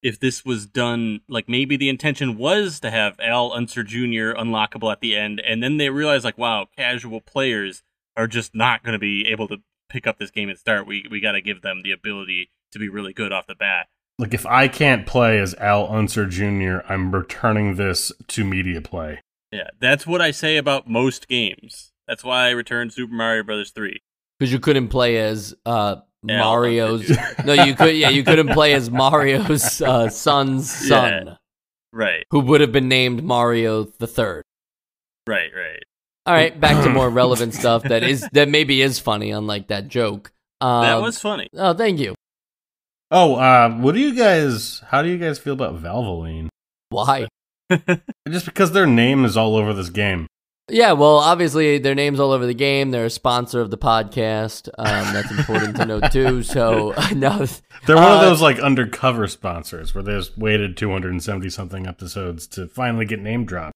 [0.03, 4.33] if this was done like maybe the intention was to have Al Unser Jr.
[4.33, 7.83] unlockable at the end, and then they realized like wow, casual players
[8.17, 10.87] are just not going to be able to pick up this game and start.
[10.87, 13.87] We we got to give them the ability to be really good off the bat.
[14.19, 19.21] Like if I can't play as Al Unser Jr., I'm returning this to media play.
[19.53, 21.93] Yeah, that's what I say about most games.
[22.09, 24.01] That's why I returned Super Mario Brothers three.
[24.39, 27.11] because you couldn't play as uh, Yeah, Mario's.
[27.45, 27.97] no, you could.
[27.97, 31.35] Yeah, you couldn't play as Mario's uh, son's son, Yeah.
[31.93, 34.45] Right, who would have been named Mario the Third.
[35.27, 35.83] right, right.
[36.27, 39.89] All right, back to more relevant stuff that is that maybe is funny, unlike that
[39.89, 40.33] joke.
[40.61, 41.49] Um, that was funny.
[41.55, 42.15] Oh, thank you.
[43.11, 44.83] Oh, uh, what do you guys?
[44.89, 46.49] How do you guys feel about Valvoline?
[46.89, 47.29] Why?
[48.29, 50.27] Just because their name is all over this game.
[50.69, 52.91] Yeah, well, obviously their names all over the game.
[52.91, 54.69] They're a sponsor of the podcast.
[54.77, 56.43] Um, that's important to note too.
[56.43, 57.47] So no,
[57.87, 62.49] They're one uh, of those like undercover sponsors where they just waited 270 something episodes
[62.49, 63.76] to finally get name dropped.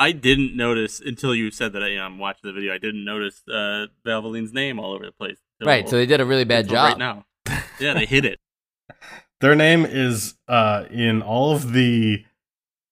[0.00, 1.82] I didn't notice until you said that.
[1.82, 2.72] I, you know, I'm watching the video.
[2.72, 5.36] I didn't notice uh, Valvoline's name all over the place.
[5.62, 5.86] right.
[5.88, 6.88] So they did a really bad job.
[6.88, 7.26] right now.
[7.78, 8.40] Yeah, they hit it.
[9.40, 12.24] Their name is uh in all of the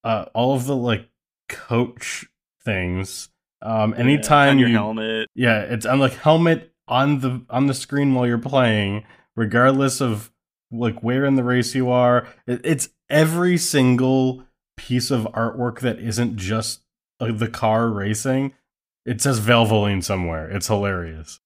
[0.03, 1.09] uh all of the like
[1.49, 2.27] coach
[2.65, 3.29] things.
[3.61, 5.29] Um anytime on your you helmet.
[5.35, 9.05] Yeah, it's on like helmet on the on the screen while you're playing,
[9.37, 10.31] regardless of
[10.71, 12.27] like where in the race you are.
[12.47, 14.45] It, it's every single
[14.77, 16.88] piece of artwork that isn't just like
[17.19, 18.55] the car racing.
[19.05, 20.51] It says Valvoline somewhere.
[20.51, 21.41] It's hilarious.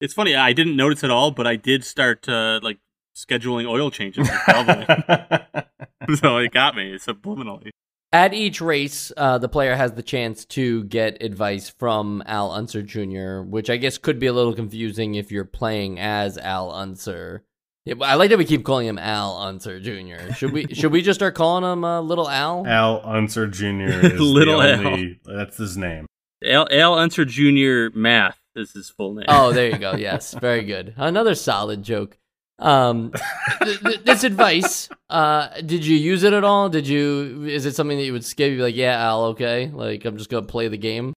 [0.00, 0.34] It's funny.
[0.34, 2.78] I didn't notice at all, but I did start uh, like
[3.16, 4.28] scheduling oil changes.
[6.20, 7.70] so it got me subliminally.
[8.12, 12.82] At each race, uh, the player has the chance to get advice from Al Unser
[12.82, 17.42] Jr., which I guess could be a little confusing if you're playing as Al Unser.
[17.86, 20.32] Yeah, but I like that we keep calling him Al Unser Jr.
[20.34, 22.66] Should we should we just start calling him uh, Little Al?
[22.66, 23.64] Al Unser Jr.
[24.06, 25.36] is Little the Al.
[25.36, 26.06] That's his name.
[26.44, 27.96] Al, Al Unser Jr.
[27.96, 29.26] Math is his full name.
[29.28, 29.94] Oh, there you go.
[29.94, 30.94] Yes, very good.
[30.96, 32.18] Another solid joke.
[32.58, 33.12] Um,
[33.62, 36.68] th- th- this advice, uh, did you use it at all?
[36.68, 37.44] Did you?
[37.44, 38.50] Is it something that you would skip?
[38.50, 39.70] You'd be like, yeah, Al, okay.
[39.72, 41.14] Like, I'm just gonna play the game.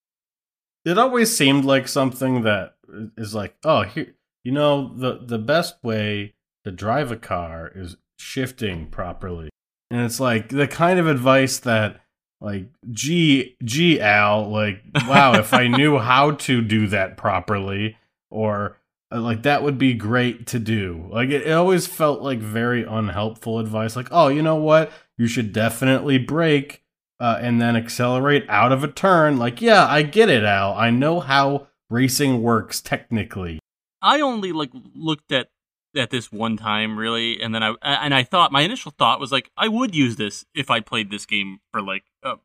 [0.86, 2.76] It always seemed like something that
[3.18, 6.36] is like, oh, here, you know, the the best way
[6.70, 9.50] to drive a car is shifting properly,
[9.90, 12.02] and it's like the kind of advice that,
[12.42, 17.98] like, gee, gee, Al, like, wow, if I knew how to do that properly,
[18.30, 18.78] or
[19.12, 21.08] uh, like that would be great to do.
[21.12, 23.96] Like, it, it always felt like very unhelpful advice.
[23.96, 26.84] Like, oh, you know what, you should definitely brake
[27.20, 29.38] uh, and then accelerate out of a turn.
[29.38, 30.74] Like, yeah, I get it, Al.
[30.74, 33.60] I know how racing works technically.
[34.02, 35.50] I only like looked at
[35.96, 39.32] at this one time really, and then I and I thought my initial thought was
[39.32, 42.36] like I would use this if I played this game for like a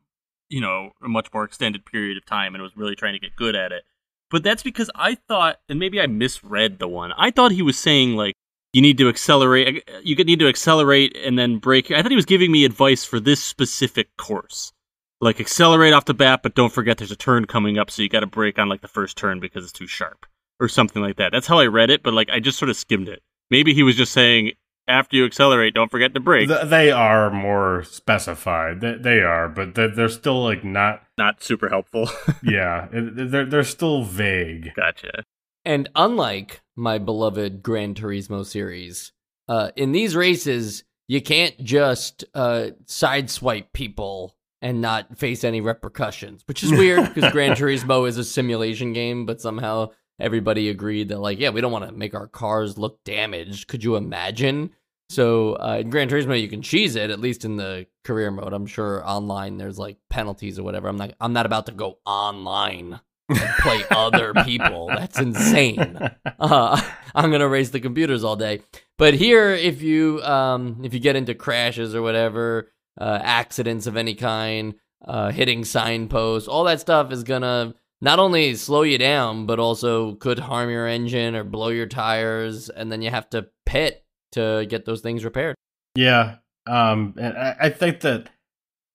[0.49, 3.37] you know a much more extended period of time and was really trying to get
[3.37, 3.85] good at it.
[4.31, 7.13] But that's because I thought, and maybe I misread the one.
[7.17, 8.35] I thought he was saying like
[8.73, 9.89] you need to accelerate.
[10.03, 13.21] You need to accelerate and then break I thought he was giving me advice for
[13.21, 14.73] this specific course.
[15.21, 18.09] Like accelerate off the bat, but don't forget there's a turn coming up, so you
[18.09, 20.27] got to break on like the first turn because it's too sharp
[20.61, 21.33] or something like that.
[21.33, 23.23] That's how I read it, but like I just sort of skimmed it.
[23.55, 24.53] Maybe he was just saying
[24.89, 26.49] after you accelerate, don't forget to brake.
[26.49, 28.81] Th- they are more specified.
[28.81, 31.03] They, they are, but they're, they're still like not.
[31.17, 32.09] Not super helpful.
[32.43, 34.73] Yeah, they're they're still vague.
[34.75, 35.23] gotcha.
[35.65, 39.13] And unlike my beloved Gran Turismo series,
[39.49, 46.43] uh, in these races, you can't just uh, sideswipe people and not face any repercussions,
[46.47, 51.21] which is weird because Gran Turismo is a simulation game, but somehow everybody agreed that,
[51.21, 53.69] like, yeah, we don't want to make our cars look damaged.
[53.69, 54.71] Could you imagine?
[55.11, 58.53] So uh, in Gran Turismo, you can cheese it at least in the career mode.
[58.53, 60.89] I'm sure online there's like penalties or whatever.
[60.89, 61.13] I'm not.
[61.21, 64.89] I'm not about to go online and play other people.
[64.89, 65.99] That's insane.
[66.39, 66.81] Uh,
[67.15, 68.63] I'm gonna race the computers all day.
[68.97, 73.97] But here, if you um, if you get into crashes or whatever, uh, accidents of
[73.97, 74.75] any kind,
[75.05, 80.15] uh, hitting signposts, all that stuff is gonna not only slow you down, but also
[80.17, 84.67] could harm your engine or blow your tires, and then you have to pit to
[84.69, 85.55] get those things repaired.
[85.95, 88.31] Yeah, um, and I, think that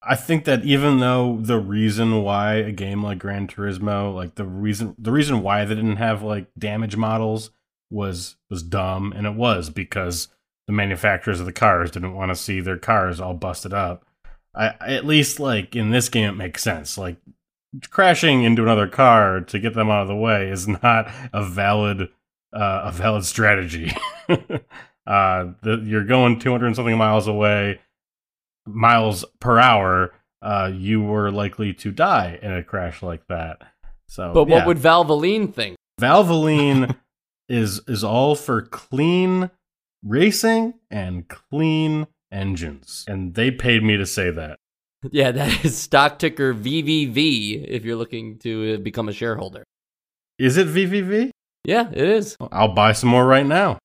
[0.03, 4.45] I think that even though the reason why a game like Gran Turismo, like the
[4.45, 7.51] reason the reason why they didn't have like damage models
[7.89, 10.27] was was dumb, and it was because
[10.67, 14.05] the manufacturers of the cars didn't want to see their cars all busted up.
[14.55, 16.97] I at least like in this game it makes sense.
[16.97, 17.17] Like
[17.89, 22.10] crashing into another car to get them out of the way is not a valid
[22.53, 23.91] uh, a valid strategy.
[24.29, 27.79] uh, the, you're going 200 and something miles away,
[28.65, 30.13] miles per hour.
[30.41, 33.61] Uh, you were likely to die in a crash like that.
[34.07, 34.55] So, But yeah.
[34.55, 35.78] what would Valvoline think?
[35.99, 36.95] Valvoline
[37.49, 39.51] is is all for clean
[40.03, 44.59] racing and clean engines, and they paid me to say that.
[45.12, 49.64] Yeah, that is stock ticker VVV if you're looking to uh, become a shareholder.
[50.38, 51.32] Is it VVV?
[51.64, 52.36] Yeah, it is.
[52.52, 53.78] I'll buy some more right now.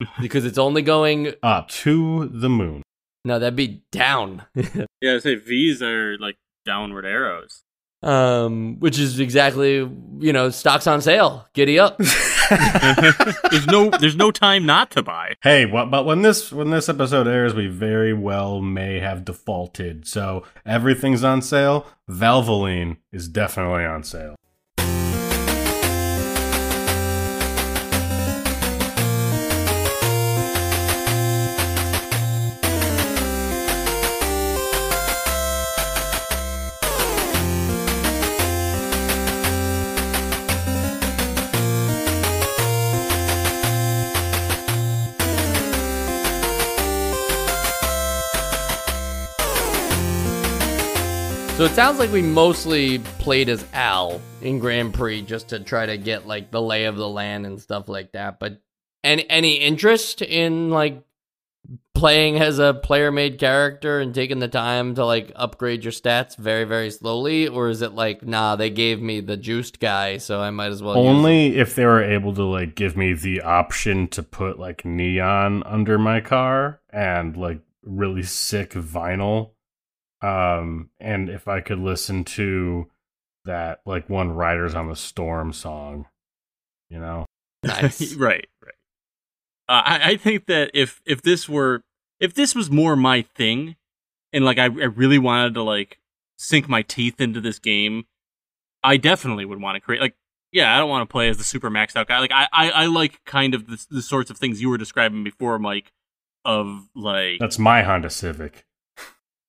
[0.20, 1.34] Because it's only going.
[1.42, 2.82] Up to the moon.
[3.24, 4.44] No, that'd be down.
[5.00, 7.62] Yeah, I say V's are like downward arrows.
[8.02, 9.76] Um, which is exactly
[10.18, 11.48] you know stocks on sale.
[11.52, 11.98] Giddy up.
[13.50, 15.34] there's no there's no time not to buy.
[15.42, 20.06] Hey, what, but when this when this episode airs, we very well may have defaulted.
[20.06, 21.86] So everything's on sale.
[22.08, 24.37] Valvoline is definitely on sale.
[51.58, 55.86] So it sounds like we mostly played as Al in Grand Prix just to try
[55.86, 58.38] to get like the lay of the land and stuff like that.
[58.38, 58.62] But
[59.02, 61.02] any any interest in like
[61.94, 66.36] playing as a player made character and taking the time to like upgrade your stats
[66.36, 70.40] very very slowly or is it like nah they gave me the juiced guy so
[70.40, 74.06] I might as well Only if they were able to like give me the option
[74.08, 79.50] to put like neon under my car and like really sick vinyl
[80.20, 82.90] um, and if I could listen to
[83.44, 86.06] that, like one Riders on the Storm song,
[86.88, 87.26] you know?
[87.64, 88.14] Nice.
[88.14, 88.74] right, right.
[89.68, 91.82] Uh, I, I think that if if this were
[92.20, 93.74] if this was more my thing,
[94.32, 95.98] and like I, I really wanted to like
[96.38, 98.04] sink my teeth into this game,
[98.84, 100.14] I definitely would want to create like
[100.52, 102.20] yeah, I don't want to play as the super maxed out guy.
[102.20, 105.24] Like I, I, I like kind of the, the sorts of things you were describing
[105.24, 105.92] before, Mike.
[106.44, 108.64] Of like that's my Honda Civic.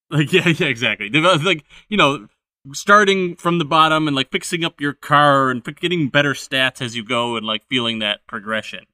[0.11, 1.09] Like yeah, yeah, exactly.
[1.11, 2.27] Like you know,
[2.73, 6.95] starting from the bottom and like fixing up your car and getting better stats as
[6.95, 8.85] you go and like feeling that progression.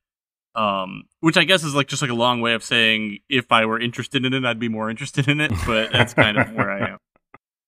[0.56, 3.66] Um, which I guess is like just like a long way of saying if I
[3.66, 5.52] were interested in it, I'd be more interested in it.
[5.66, 6.98] But that's kind of where I am.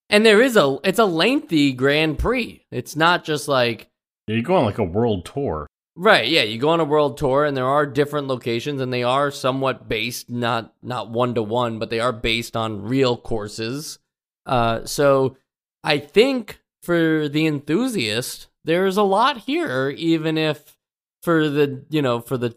[0.10, 2.64] And there is a it's a lengthy Grand Prix.
[2.72, 3.90] It's not just like
[4.28, 5.68] yeah, you go on like a world tour.
[6.00, 9.02] Right, yeah, you go on a world tour and there are different locations and they
[9.02, 13.98] are somewhat based not not one to one, but they are based on real courses.
[14.46, 15.38] Uh so
[15.84, 20.78] I think for the enthusiast, there's a lot here even if
[21.24, 22.56] for the, you know, for the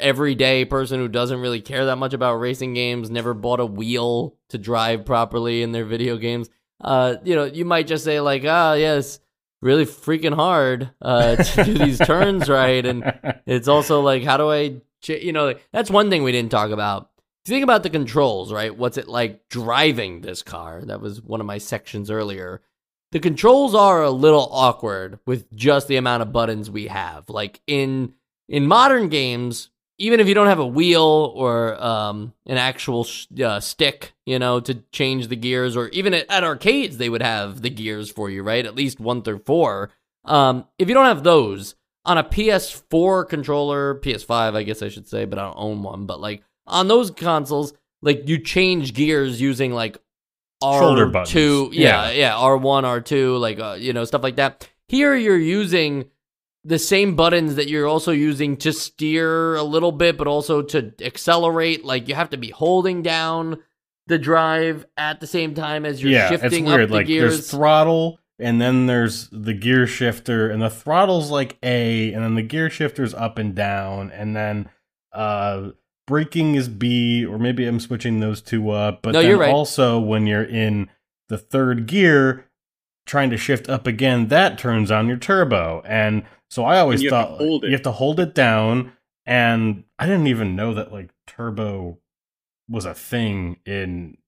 [0.00, 4.34] everyday person who doesn't really care that much about racing games, never bought a wheel
[4.48, 6.50] to drive properly in their video games.
[6.80, 9.20] Uh, you know, you might just say like, ah, yes,
[9.62, 12.84] really freaking hard uh, to do these turns right.
[12.84, 16.70] And it's also like, how do I, you know, that's one thing we didn't talk
[16.70, 17.08] about.
[17.44, 18.76] If you think about the controls, right?
[18.76, 20.82] What's it like driving this car?
[20.84, 22.60] That was one of my sections earlier.
[23.12, 27.28] The controls are a little awkward with just the amount of buttons we have.
[27.28, 28.14] Like in
[28.48, 29.70] in modern games,
[30.02, 34.36] even if you don't have a wheel or um, an actual sh- uh, stick, you
[34.36, 38.10] know, to change the gears, or even at, at, arcades, they would have the gears
[38.10, 38.66] for you, right?
[38.66, 39.90] At least one through four.
[40.24, 45.06] Um, if you don't have those on a PS4 controller, PS5, I guess I should
[45.06, 46.06] say, but I don't own one.
[46.06, 47.72] But like on those consoles,
[48.02, 49.98] like you change gears using like
[50.60, 54.36] R two, yeah, yeah, yeah, R one, R two, like uh, you know stuff like
[54.36, 54.68] that.
[54.88, 56.10] Here you're using
[56.64, 60.92] the same buttons that you're also using to steer a little bit, but also to
[61.00, 61.84] accelerate.
[61.84, 63.58] Like you have to be holding down
[64.06, 66.38] the drive at the same time as you're shifting.
[66.38, 66.82] yeah, shifting it's weird.
[66.82, 67.32] up the like gears.
[67.32, 72.34] there's throttle and then there's the gear shifter and the throttle's like A and then
[72.34, 74.68] the gear shifter's up and down and then
[75.12, 75.70] uh
[76.06, 79.02] braking is B or maybe I'm switching those two up.
[79.02, 79.52] But no, then you're right.
[79.52, 80.90] also when you're in
[81.28, 82.46] the third gear
[83.06, 85.82] trying to shift up again, that turns on your turbo.
[85.86, 87.62] And so I always you thought it.
[87.62, 88.92] you have to hold it down.
[89.24, 91.98] And I didn't even know that like turbo
[92.68, 94.18] was a thing in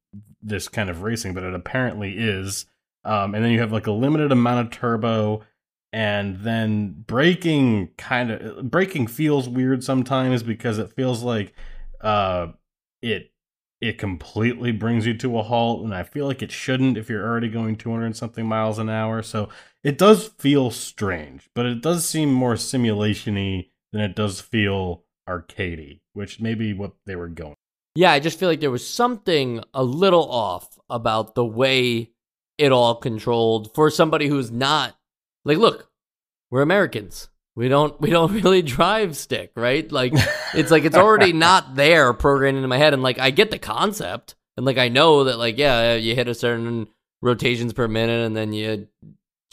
[0.41, 2.65] this kind of racing, but it apparently is.
[3.05, 5.43] Um, and then you have like a limited amount of turbo,
[5.93, 11.53] and then braking kind of braking feels weird sometimes because it feels like
[12.01, 12.47] uh,
[13.03, 13.33] it
[13.83, 17.29] it completely brings you to a halt, and I feel like it shouldn't if you're
[17.29, 19.21] already going 200 something miles an hour.
[19.21, 19.51] So
[19.85, 26.01] it does feel strange, but it does seem more simulationy than it does feel arcadey,
[26.15, 27.55] which may be what they were going.
[27.95, 32.11] Yeah, I just feel like there was something a little off about the way
[32.59, 34.97] it all controlled for somebody who's not
[35.45, 35.91] like look,
[36.51, 37.29] we're Americans.
[37.55, 39.91] We don't we don't really drive stick, right?
[39.93, 40.13] Like
[40.55, 43.59] it's like it's already not there programmed into my head and like I get the
[43.59, 46.89] concept and like I know that like yeah, you hit a certain
[47.23, 48.89] rotations per minute and then you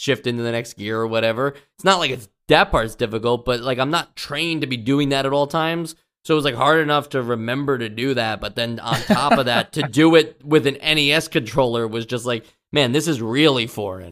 [0.01, 1.49] shift into the next gear or whatever.
[1.75, 5.09] It's not like it's that part's difficult, but like I'm not trained to be doing
[5.09, 5.95] that at all times.
[6.25, 9.37] So it was like hard enough to remember to do that, but then on top
[9.37, 13.21] of that, to do it with an NES controller was just like, man, this is
[13.21, 14.11] really foreign.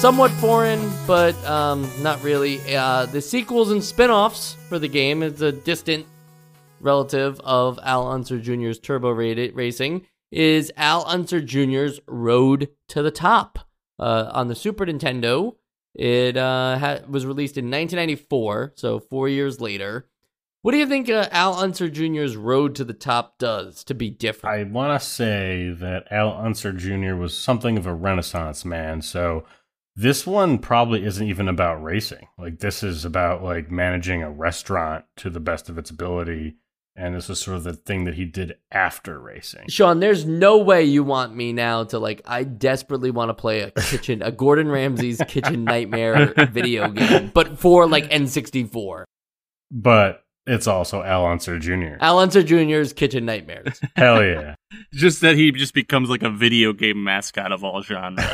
[0.00, 2.58] somewhat foreign, but um, not really.
[2.74, 6.06] Uh, the sequels and spin offs for the game is a distant
[6.80, 13.58] relative of Al Unser Jr.'s Turbo Racing is Al Unser Jr.'s Road to the Top.
[13.98, 15.56] Uh, on the Super Nintendo,
[15.94, 20.08] it uh, ha- was released in 1994, so four years later.
[20.62, 24.10] What do you think uh, Al Unser Jr.'s Road to the Top does to be
[24.10, 24.54] different?
[24.54, 27.14] I want to say that Al Unser Jr.
[27.14, 29.00] was something of a renaissance man.
[29.02, 29.44] So
[29.96, 32.28] this one probably isn't even about racing.
[32.38, 36.56] Like this is about like managing a restaurant to the best of its ability.
[36.96, 39.68] And this was sort of the thing that he did after racing.
[39.68, 42.20] Sean, there's no way you want me now to like.
[42.26, 47.58] I desperately want to play a kitchen, a Gordon Ramsay's Kitchen Nightmare video game, but
[47.58, 49.04] for like N64.
[49.70, 51.96] But it's also Al Unser Jr.
[52.00, 53.80] Al Unser Jr.'s Kitchen Nightmares.
[53.96, 54.56] Hell yeah.
[54.92, 58.26] just that he just becomes like a video game mascot of all genres.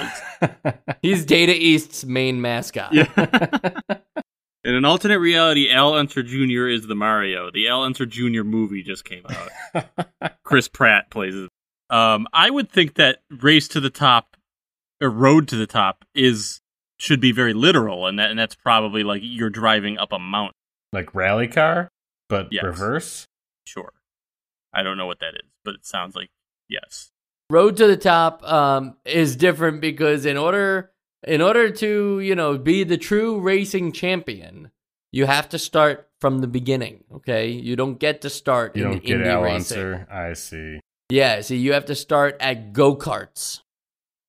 [1.02, 2.92] He's Data East's main mascot.
[2.94, 3.06] Yeah.
[4.66, 6.66] In an alternate reality, Al Unser Jr.
[6.66, 7.52] is the Mario.
[7.52, 8.42] The Al Unser Jr.
[8.42, 9.86] movie just came out.
[10.42, 11.48] Chris Pratt plays it.
[11.88, 14.36] Um, I would think that Race to the Top
[15.00, 16.60] or Road to the Top is
[16.98, 20.54] should be very literal, and that and that's probably like you're driving up a mountain.
[20.92, 21.88] Like rally car,
[22.28, 22.64] but Yes.
[22.64, 23.26] reverse.
[23.68, 23.92] Sure.
[24.74, 26.30] I don't know what that is, but it sounds like
[26.68, 27.10] yes.
[27.50, 30.90] Road to the Top um, is different because in order
[31.26, 34.70] in order to you know be the true racing champion,
[35.12, 37.04] you have to start from the beginning.
[37.12, 40.06] Okay, you don't get to start You in don't get Indy racing.
[40.10, 40.80] I see.
[41.08, 43.60] Yeah, see, you have to start at go karts.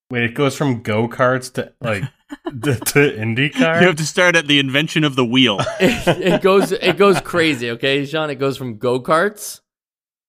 [0.10, 2.04] Wait, it goes from go karts to like
[2.46, 3.82] to, to IndyCar.
[3.82, 5.58] You have to start at the invention of the wheel.
[5.80, 7.72] it goes it goes crazy.
[7.72, 9.62] Okay, Sean, it goes from go karts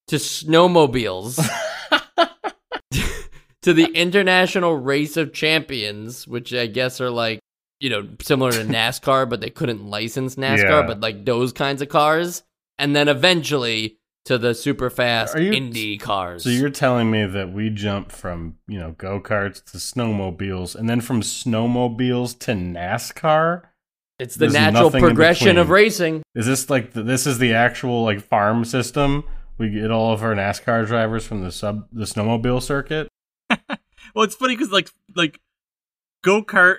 [0.08, 1.38] to snowmobiles
[3.68, 7.38] to the International Race of Champions, which I guess are like
[7.80, 10.86] you know similar to NASCAR, but they couldn't license NASCAR, Yeah.
[10.86, 12.42] but like those kinds of cars,
[12.78, 16.44] and then eventually to the super fast you- Indy cars.
[16.44, 20.88] So you're telling me that we jump from you know go karts to snowmobiles, and
[20.88, 23.64] then from snowmobiles to NASCAR?
[24.18, 26.22] it's the there's natural progression of racing.
[26.34, 29.24] Is this like the, this is the actual like farm system?
[29.58, 33.08] We get all of our NASCAR drivers from the sub the snowmobile circuit.
[34.18, 35.40] Well, it's funny because like like
[36.24, 36.78] go kart.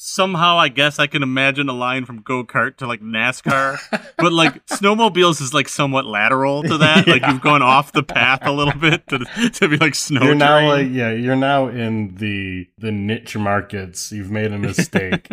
[0.00, 3.80] Somehow, I guess I can imagine a line from go kart to like NASCAR,
[4.16, 7.08] but like snowmobiles is like somewhat lateral to that.
[7.08, 9.18] Like you've gone off the path a little bit to
[9.54, 10.22] to be like snow.
[10.22, 14.12] you're now like yeah, you're now in the the niche markets.
[14.12, 15.26] You've made a mistake.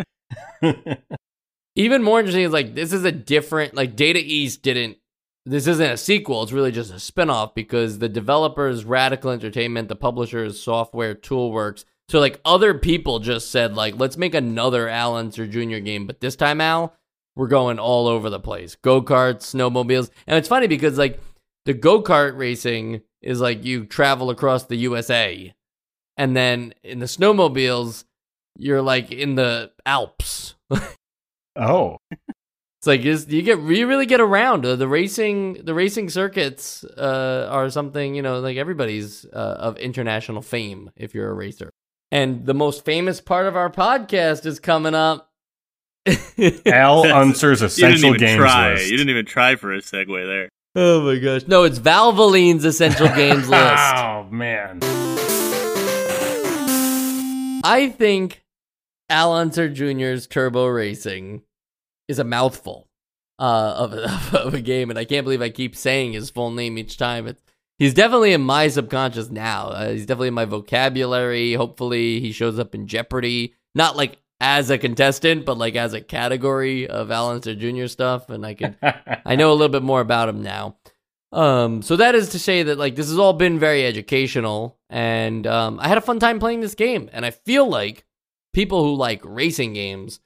[1.76, 4.96] even more interesting is like this is a different like Data East didn't
[5.46, 9.96] this isn't a sequel, it's really just a spin-off because the developers Radical Entertainment, the
[9.96, 15.46] publishers Software Toolworks, so like other people just said like let's make another Al Unser
[15.46, 15.78] Jr.
[15.78, 16.94] game, but this time Al,
[17.34, 18.76] we're going all over the place.
[18.76, 20.10] Go-karts, snowmobiles.
[20.26, 21.20] And it's funny because like
[21.64, 25.54] the go-kart racing is like you travel across the USA.
[26.16, 28.04] And then in the snowmobiles,
[28.56, 30.54] you're like in the Alps.
[31.56, 31.98] oh,
[32.80, 36.84] It's like is you get you really get around uh, the racing the racing circuits
[36.84, 41.70] uh, are something you know like everybody's uh, of international fame if you're a racer.
[42.12, 45.30] And the most famous part of our podcast is coming up.
[46.66, 48.72] Al Unser's you essential didn't even games try.
[48.74, 48.90] list.
[48.90, 50.48] You didn't even try for a segue there.
[50.76, 51.48] oh my gosh!
[51.48, 53.74] No, it's Valvoline's essential games list.
[53.96, 54.80] Oh man.
[57.64, 58.44] I think
[59.10, 61.42] Al Unser Jr.'s Turbo Racing
[62.08, 62.88] is a mouthful
[63.38, 66.50] uh, of, a, of a game, and I can't believe I keep saying his full
[66.50, 67.34] name each time.
[67.78, 69.68] He's definitely in my subconscious now.
[69.68, 71.54] Uh, he's definitely in my vocabulary.
[71.54, 76.00] Hopefully, he shows up in Jeopardy, not like as a contestant, but like as a
[76.00, 77.86] category of Al Unser Jr.
[77.86, 80.76] stuff, and I can I know a little bit more about him now.
[81.32, 85.46] Um, so that is to say that like this has all been very educational, and
[85.46, 88.04] um, I had a fun time playing this game, and I feel like
[88.54, 90.20] people who like racing games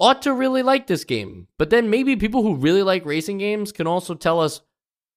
[0.00, 1.48] ought to really like this game.
[1.58, 4.60] But then maybe people who really like racing games can also tell us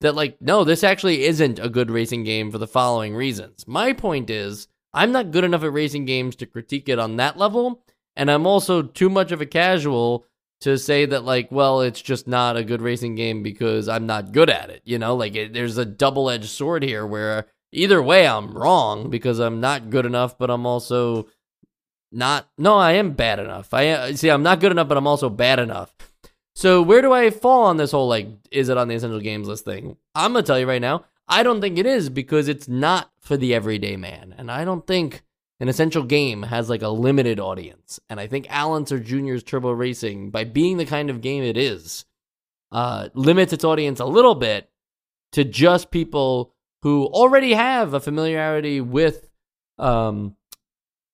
[0.01, 3.67] that like no, this actually isn't a good racing game for the following reasons.
[3.67, 7.38] My point is I'm not good enough at racing games to critique it on that
[7.38, 7.84] level,
[8.15, 10.25] and I'm also too much of a casual
[10.61, 14.32] to say that like well it's just not a good racing game because i'm not
[14.32, 18.27] good at it you know like it, there's a double-edged sword here where either way
[18.27, 21.27] i'm wrong because i'm not good enough but i'm also
[22.12, 25.07] not no i am bad enough i uh, see i'm not good enough but i'm
[25.07, 25.93] also bad enough
[26.55, 29.47] so where do i fall on this whole like is it on the essential games
[29.47, 32.68] list thing i'm gonna tell you right now i don't think it is because it's
[32.68, 35.24] not for the everyday man and i don't think
[35.62, 37.99] an essential game has like a limited audience.
[38.09, 41.55] And I think Al Unser Jr.'s Turbo Racing, by being the kind of game it
[41.55, 42.05] is,
[42.72, 44.72] uh, limits its audience a little bit
[45.34, 49.30] to just people who already have a familiarity with
[49.78, 50.36] um,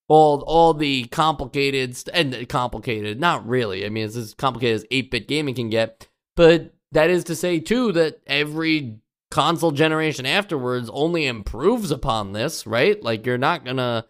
[0.08, 3.86] all all the complicated and complicated, not really.
[3.86, 7.60] I mean, it's as complicated as 8-bit gaming can get, but that is to say
[7.60, 9.00] too that every
[9.30, 13.04] console generation afterwards only improves upon this, right?
[13.04, 14.06] Like you're not to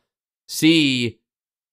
[0.47, 1.19] see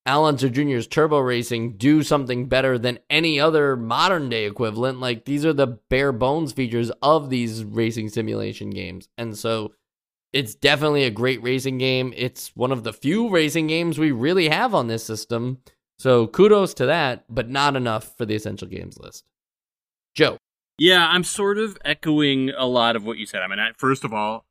[0.06, 5.00] Al Unser Jr.'s Turbo Racing do something better than any other modern day equivalent.
[5.00, 9.08] Like these are the bare bones features of these racing simulation games.
[9.18, 9.72] And so
[10.34, 12.12] it's definitely a great racing game.
[12.16, 15.58] It's one of the few racing games we really have on this system.
[15.96, 19.24] So kudos to that, but not enough for the essential games list.
[20.16, 20.36] Joe.
[20.76, 23.42] Yeah, I'm sort of echoing a lot of what you said.
[23.42, 24.44] I mean, I, first of all,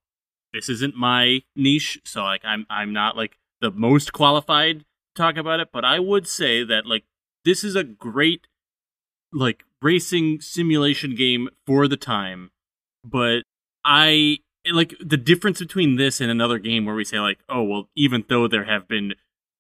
[0.54, 5.36] this isn't my niche, so like I'm I'm not like the most qualified to talk
[5.36, 7.04] about it, but I would say that like
[7.44, 8.48] this is a great
[9.34, 12.52] like racing simulation game for the time,
[13.04, 13.42] but
[13.84, 14.38] I
[14.72, 18.24] like the difference between this and another game where we say like, oh well, even
[18.30, 19.14] though there have been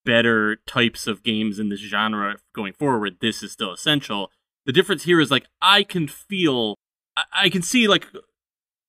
[0.06, 4.30] better types of games in this genre going forward, this is still essential.
[4.66, 6.78] The difference here is like I can feel,
[7.18, 8.08] I, I can see like,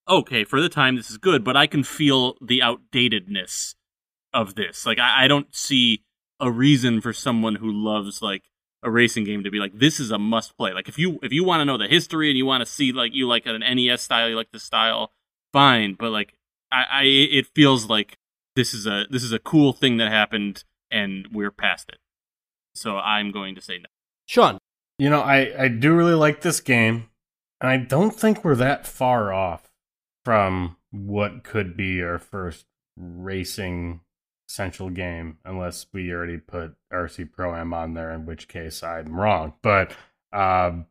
[0.08, 3.74] okay, for the time this is good, but I can feel the outdatedness
[4.32, 4.86] of this.
[4.86, 6.04] Like I, I don't see
[6.40, 8.42] a reason for someone who loves like
[8.82, 10.72] a racing game to be like this is a must play.
[10.72, 12.92] Like if you if you want to know the history and you want to see
[12.92, 15.10] like you like an NES style, you like the style
[15.54, 16.34] fine, but like
[16.70, 18.18] I, I it feels like
[18.56, 21.98] this is a this is a cool thing that happened and we're past it.
[22.74, 23.86] So I'm going to say no.
[24.26, 24.58] Sean.
[24.98, 27.08] You know, I I do really like this game,
[27.60, 29.70] and I don't think we're that far off
[30.24, 34.00] from what could be our first racing
[34.48, 39.18] essential game, unless we already put RC Pro Am on there, in which case I'm
[39.18, 39.54] wrong.
[39.62, 39.92] But
[40.32, 40.86] um,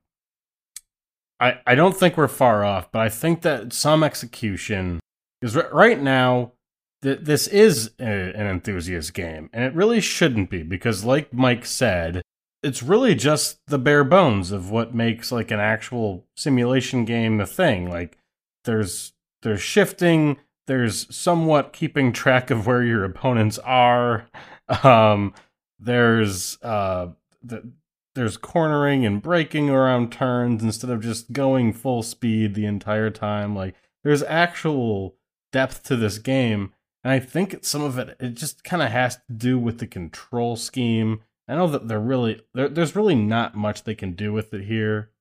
[1.40, 5.00] I, I don't think we're far off, but I think that some execution
[5.42, 6.54] is right now.
[7.02, 11.66] Th- this is a, an enthusiast game, and it really shouldn't be because, like Mike
[11.66, 12.22] said,
[12.64, 17.46] it's really just the bare bones of what makes like an actual simulation game a
[17.46, 17.90] thing.
[17.90, 18.18] Like
[18.64, 19.12] there's
[19.42, 24.28] there's shifting, there's somewhat keeping track of where your opponents are.
[24.82, 25.34] Um,
[25.78, 27.10] there's uh,
[27.44, 27.70] the,
[28.16, 33.56] there's cornering and braking around turns instead of just going full speed the entire time.
[33.56, 35.16] Like there's actual
[35.52, 39.16] depth to this game, and I think some of it it just kind of has
[39.16, 41.22] to do with the control scheme.
[41.48, 44.66] I know that they're really there, there's really not much they can do with it
[44.66, 45.12] here,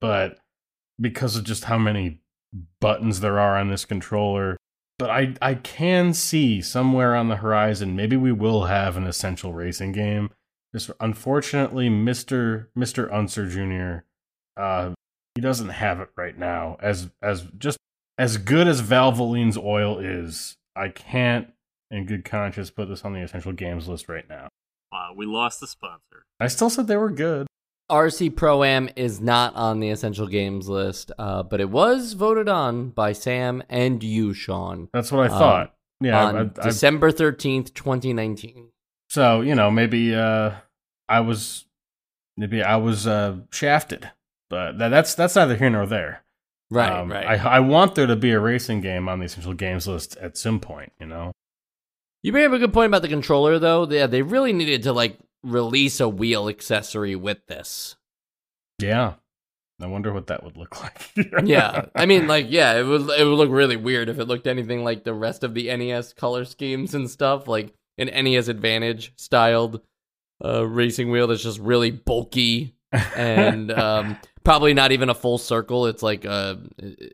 [0.00, 0.38] but
[1.00, 2.20] because of just how many
[2.80, 4.56] buttons there are on this controller,
[4.98, 9.52] but I I can see somewhere on the horizon maybe we will have an essential
[9.52, 10.30] racing game
[10.74, 14.04] just unfortunately, Mister Mister Unser Jr.
[14.60, 14.92] Uh,
[15.34, 16.76] he doesn't have it right now.
[16.80, 17.78] As as just
[18.18, 21.52] as good as Valvoline's oil is, I can't,
[21.90, 24.48] in good conscience, put this on the essential games list right now.
[24.92, 26.24] Wow, we lost the sponsor.
[26.40, 27.46] I still said they were good.
[27.90, 32.48] RC Pro Am is not on the essential games list, uh, but it was voted
[32.48, 34.88] on by Sam and you, Sean.
[34.92, 35.66] That's what I thought.
[36.00, 38.70] Um, yeah, on I, I, December thirteenth, twenty nineteen.
[39.14, 40.50] So you know, maybe uh,
[41.08, 41.66] I was
[42.36, 44.10] maybe I was uh, shafted,
[44.50, 46.24] but that, that's that's neither here nor there.
[46.68, 47.24] Right, um, right.
[47.24, 50.36] I, I want there to be a racing game on the essential games list at
[50.36, 50.90] some point.
[50.98, 51.30] You know.
[52.24, 53.88] You bring up a good point about the controller, though.
[53.88, 57.94] Yeah, they really needed to like release a wheel accessory with this.
[58.80, 59.12] Yeah,
[59.80, 60.82] I wonder what that would look
[61.16, 61.44] like.
[61.44, 64.48] yeah, I mean, like, yeah, it would it would look really weird if it looked
[64.48, 67.46] anything like the rest of the NES color schemes and stuff.
[67.46, 69.80] Like, an NES Advantage styled
[70.44, 72.76] uh, racing wheel that's just really bulky
[73.16, 75.86] and um, probably not even a full circle.
[75.86, 76.60] It's like a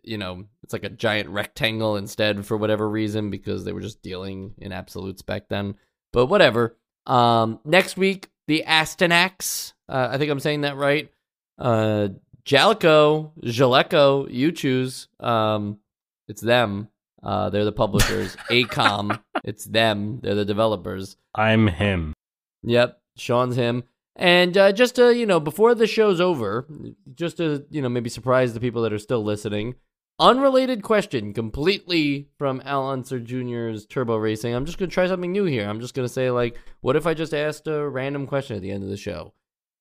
[0.02, 4.02] you know it's like a giant rectangle instead for whatever reason because they were just
[4.02, 5.76] dealing in absolutes back then.
[6.12, 6.76] But whatever.
[7.06, 9.72] Um, next week the Astyanax.
[9.88, 11.10] Uh, I think I'm saying that right.
[11.58, 12.08] Uh,
[12.44, 15.08] Jaleco, Jaleco, you choose.
[15.18, 15.78] Um,
[16.26, 16.88] it's them.
[17.22, 18.36] Uh, they're the publishers.
[18.50, 20.20] Aicom, it's them.
[20.22, 21.16] They're the developers.
[21.34, 22.14] I'm him.
[22.62, 23.84] Yep, Sean's him.
[24.16, 26.66] And uh, just to, you know, before the show's over,
[27.14, 29.76] just to, you know, maybe surprise the people that are still listening,
[30.18, 34.54] unrelated question completely from Al Unser Jr.'s Turbo Racing.
[34.54, 35.68] I'm just going to try something new here.
[35.68, 38.62] I'm just going to say, like, what if I just asked a random question at
[38.62, 39.32] the end of the show?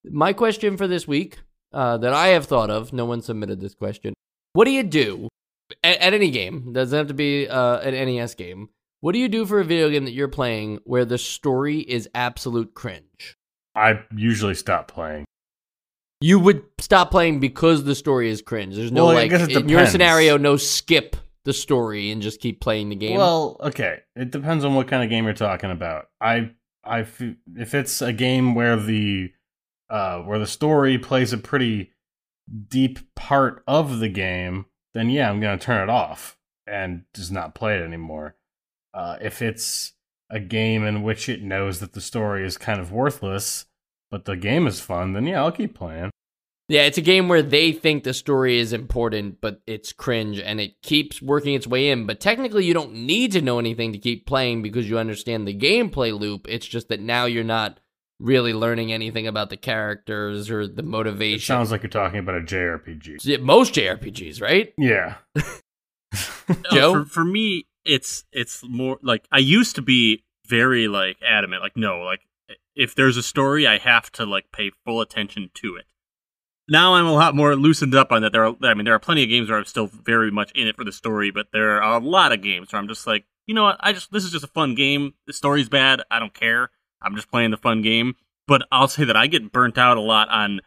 [0.06, 1.40] My question for this week
[1.74, 4.14] uh, that I have thought of, no one submitted this question.
[4.54, 5.28] What do you do
[5.84, 8.70] at, at any game, doesn't have to be uh, an NES game,
[9.02, 12.10] What do you do for a video game that you're playing where the story is
[12.14, 13.38] absolute cringe?
[13.76, 15.26] I usually stop playing.
[16.22, 18.76] You would stop playing because the story is cringe.
[18.76, 21.16] There's no Well, like in your scenario, no skip
[21.46, 23.16] the story and just keep playing the game.
[23.18, 24.00] Well, okay.
[24.18, 26.08] It depends on what kind of game you're talking about.
[26.20, 26.52] I
[26.84, 27.22] I f-
[27.56, 29.32] if it's a game where the
[29.90, 31.92] uh where the story plays a pretty
[32.68, 36.38] deep part of the game, then yeah, I'm going to turn it off
[36.68, 38.36] and just not play it anymore.
[38.94, 39.94] Uh if it's
[40.30, 43.66] a game in which it knows that the story is kind of worthless,
[44.12, 46.12] but the game is fun, then yeah, I'll keep playing.
[46.68, 50.60] yeah, it's a game where they think the story is important, but it's cringe and
[50.62, 52.06] it keeps working its way in.
[52.06, 55.58] But technically, you don't need to know anything to keep playing because you understand the
[55.58, 56.46] gameplay loop.
[56.48, 57.80] It's just that now you're not
[58.20, 61.40] really learning anything about the characters or the It motivation.
[61.46, 63.18] sounds like you're talking about a JRPG.
[63.24, 64.74] Yeah, most JRPGs, right?
[64.78, 65.16] Yeah.
[66.72, 66.94] Joe?
[66.94, 71.78] For, for me, it's it's more like I used to be very like adamant, like
[71.78, 72.22] no, like
[72.76, 75.86] if there's a story, I have to like pay full attention to it.
[76.68, 78.32] Now I'm a lot more loosened up on that.
[78.32, 80.68] There are, I mean, there are plenty of games where I'm still very much in
[80.68, 83.26] it for the story, but there are a lot of games where I'm just like,
[83.48, 85.14] you know what, I just this is just a fun game.
[85.28, 86.70] The story's bad, I don't care.
[87.02, 88.16] I'm just playing the fun game.
[88.47, 90.62] But I'll say that I get burnt out a lot on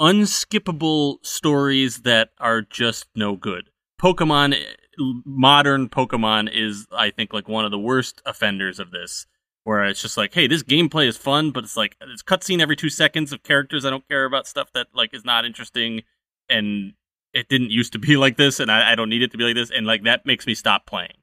[0.00, 3.70] unskippable stories that are just no good.
[4.00, 4.56] Pokemon,
[4.98, 9.26] modern Pokemon is, I think, like one of the worst offenders of this.
[9.64, 12.74] Where it's just like, hey, this gameplay is fun, but it's like it's cutscene every
[12.74, 13.84] two seconds of characters.
[13.84, 16.04] I don't care about stuff that like is not interesting,
[16.48, 16.94] and
[17.34, 19.44] it didn't used to be like this, and I, I don't need it to be
[19.44, 21.18] like this, and like that makes me stop playing.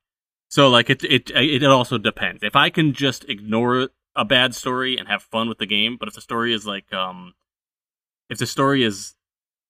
[0.50, 2.44] So like it it it also depends.
[2.44, 6.08] If I can just ignore a bad story and have fun with the game, but
[6.08, 7.34] if the story is like um
[8.30, 9.16] if the story is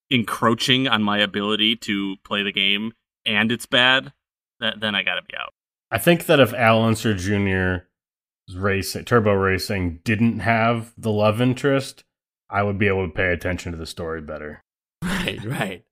[0.10, 2.94] encroaching on my ability to play the game
[3.26, 4.14] and it's bad,
[4.62, 5.54] th- then I gotta be out.
[5.92, 12.04] I think that if Al Unser Jr.'s race Turbo Racing didn't have the love interest,
[12.50, 14.62] I would be able to pay attention to the story better.
[15.04, 15.86] Right, right.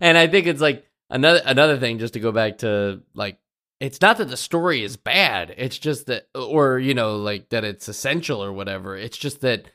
[0.00, 3.38] And I think it's like another another thing just to go back to like
[3.82, 7.64] it's not that the story is bad, it's just that or you know like that
[7.64, 8.96] it's essential or whatever.
[8.96, 9.66] It's just that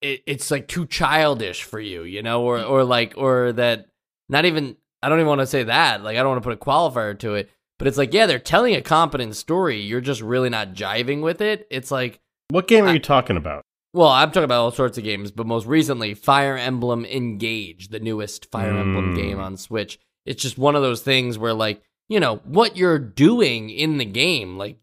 [0.00, 3.86] it, it's like too childish for you, you know, or or like or that
[4.28, 6.02] not even I don't even want to say that.
[6.02, 8.38] Like I don't want to put a qualifier to it, but it's like yeah, they're
[8.38, 9.80] telling a competent story.
[9.80, 11.66] You're just really not jiving with it.
[11.70, 13.62] It's like What game are you talking about?
[13.94, 18.00] well, I'm talking about all sorts of games, but most recently, Fire Emblem Engage, the
[18.00, 19.16] newest Fire Emblem Mm.
[19.16, 19.98] game on Switch.
[20.24, 21.82] It's just one of those things where, like,
[22.12, 24.78] you know, what you're doing in the game, like,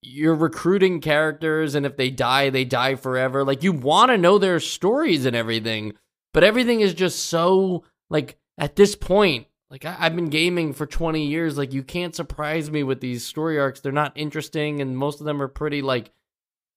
[0.00, 3.44] you're recruiting characters, and if they die, they die forever.
[3.44, 5.94] Like, you want to know their stories and everything,
[6.32, 10.86] but everything is just so, like, at this point, like, I- I've been gaming for
[10.86, 11.56] 20 years.
[11.56, 13.80] Like, you can't surprise me with these story arcs.
[13.80, 16.10] They're not interesting, and most of them are pretty, like,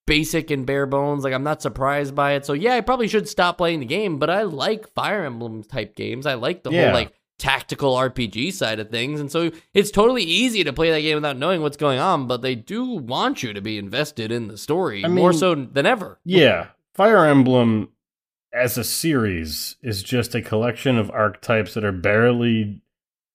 [0.05, 1.25] basic and bare bones.
[1.25, 2.45] Like I'm not surprised by it.
[2.45, 5.97] So yeah, I probably should stop playing the game, but I like Fire Emblem type
[5.97, 6.25] games.
[6.25, 6.85] I like the Yeah.
[6.85, 9.19] whole like tactical RPG side of things.
[9.19, 12.41] And so it's totally easy to play that game without knowing what's going on, but
[12.41, 16.19] they do want you to be invested in the story I more so than ever.
[16.25, 17.89] Yeah, Fire Emblem
[18.53, 22.81] as a series is just a collection of archetypes that are barely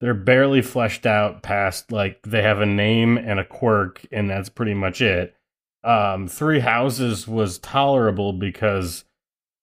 [0.01, 4.29] that are barely fleshed out past like they have a name and a quirk and
[4.29, 5.37] that's pretty much it.
[5.85, 9.05] Um Three Houses was tolerable because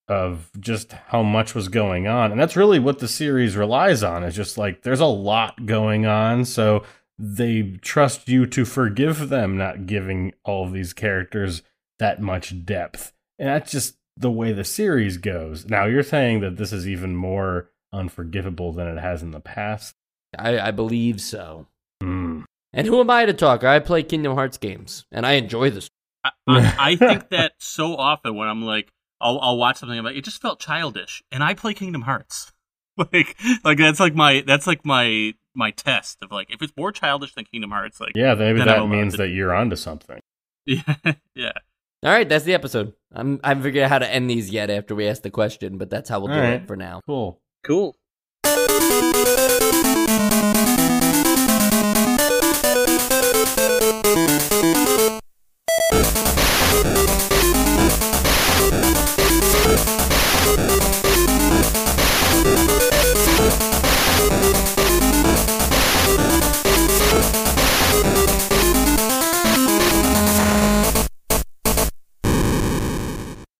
[0.10, 2.32] of just how much was going on.
[2.32, 4.24] And that's really what the series relies on.
[4.24, 6.84] Is just like there's a lot going on, so
[7.18, 11.62] they trust you to forgive them not giving all of these characters
[12.00, 13.14] that much depth.
[13.38, 15.70] And that's just the way the series goes.
[15.70, 19.96] Now you're saying that this is even more unforgivable than it has in the past.
[20.38, 21.68] I, I believe so.
[22.02, 22.42] Hmm.
[22.72, 23.64] And who am I to talk?
[23.64, 25.90] I play Kingdom Hearts games and I enjoy this.
[26.24, 28.92] I, I, I think that so often when I'm like,
[29.22, 32.52] I'll, I'll watch something, I'm like, it just felt childish, and I play Kingdom Hearts.
[32.98, 36.92] like, like that's like my that's like my my test of like, if it's more
[36.92, 40.20] childish than Kingdom Hearts, like, Yeah, maybe Then that means that you're onto something.
[40.66, 40.96] yeah,
[41.36, 41.52] yeah.
[42.04, 42.94] All right, that's the episode.
[43.12, 45.78] I'm I haven't figured out how to end these yet after we ask the question,
[45.78, 46.62] but that's how we'll do All right.
[46.62, 47.02] it for now.
[47.06, 47.42] Cool.
[47.64, 47.96] Cool.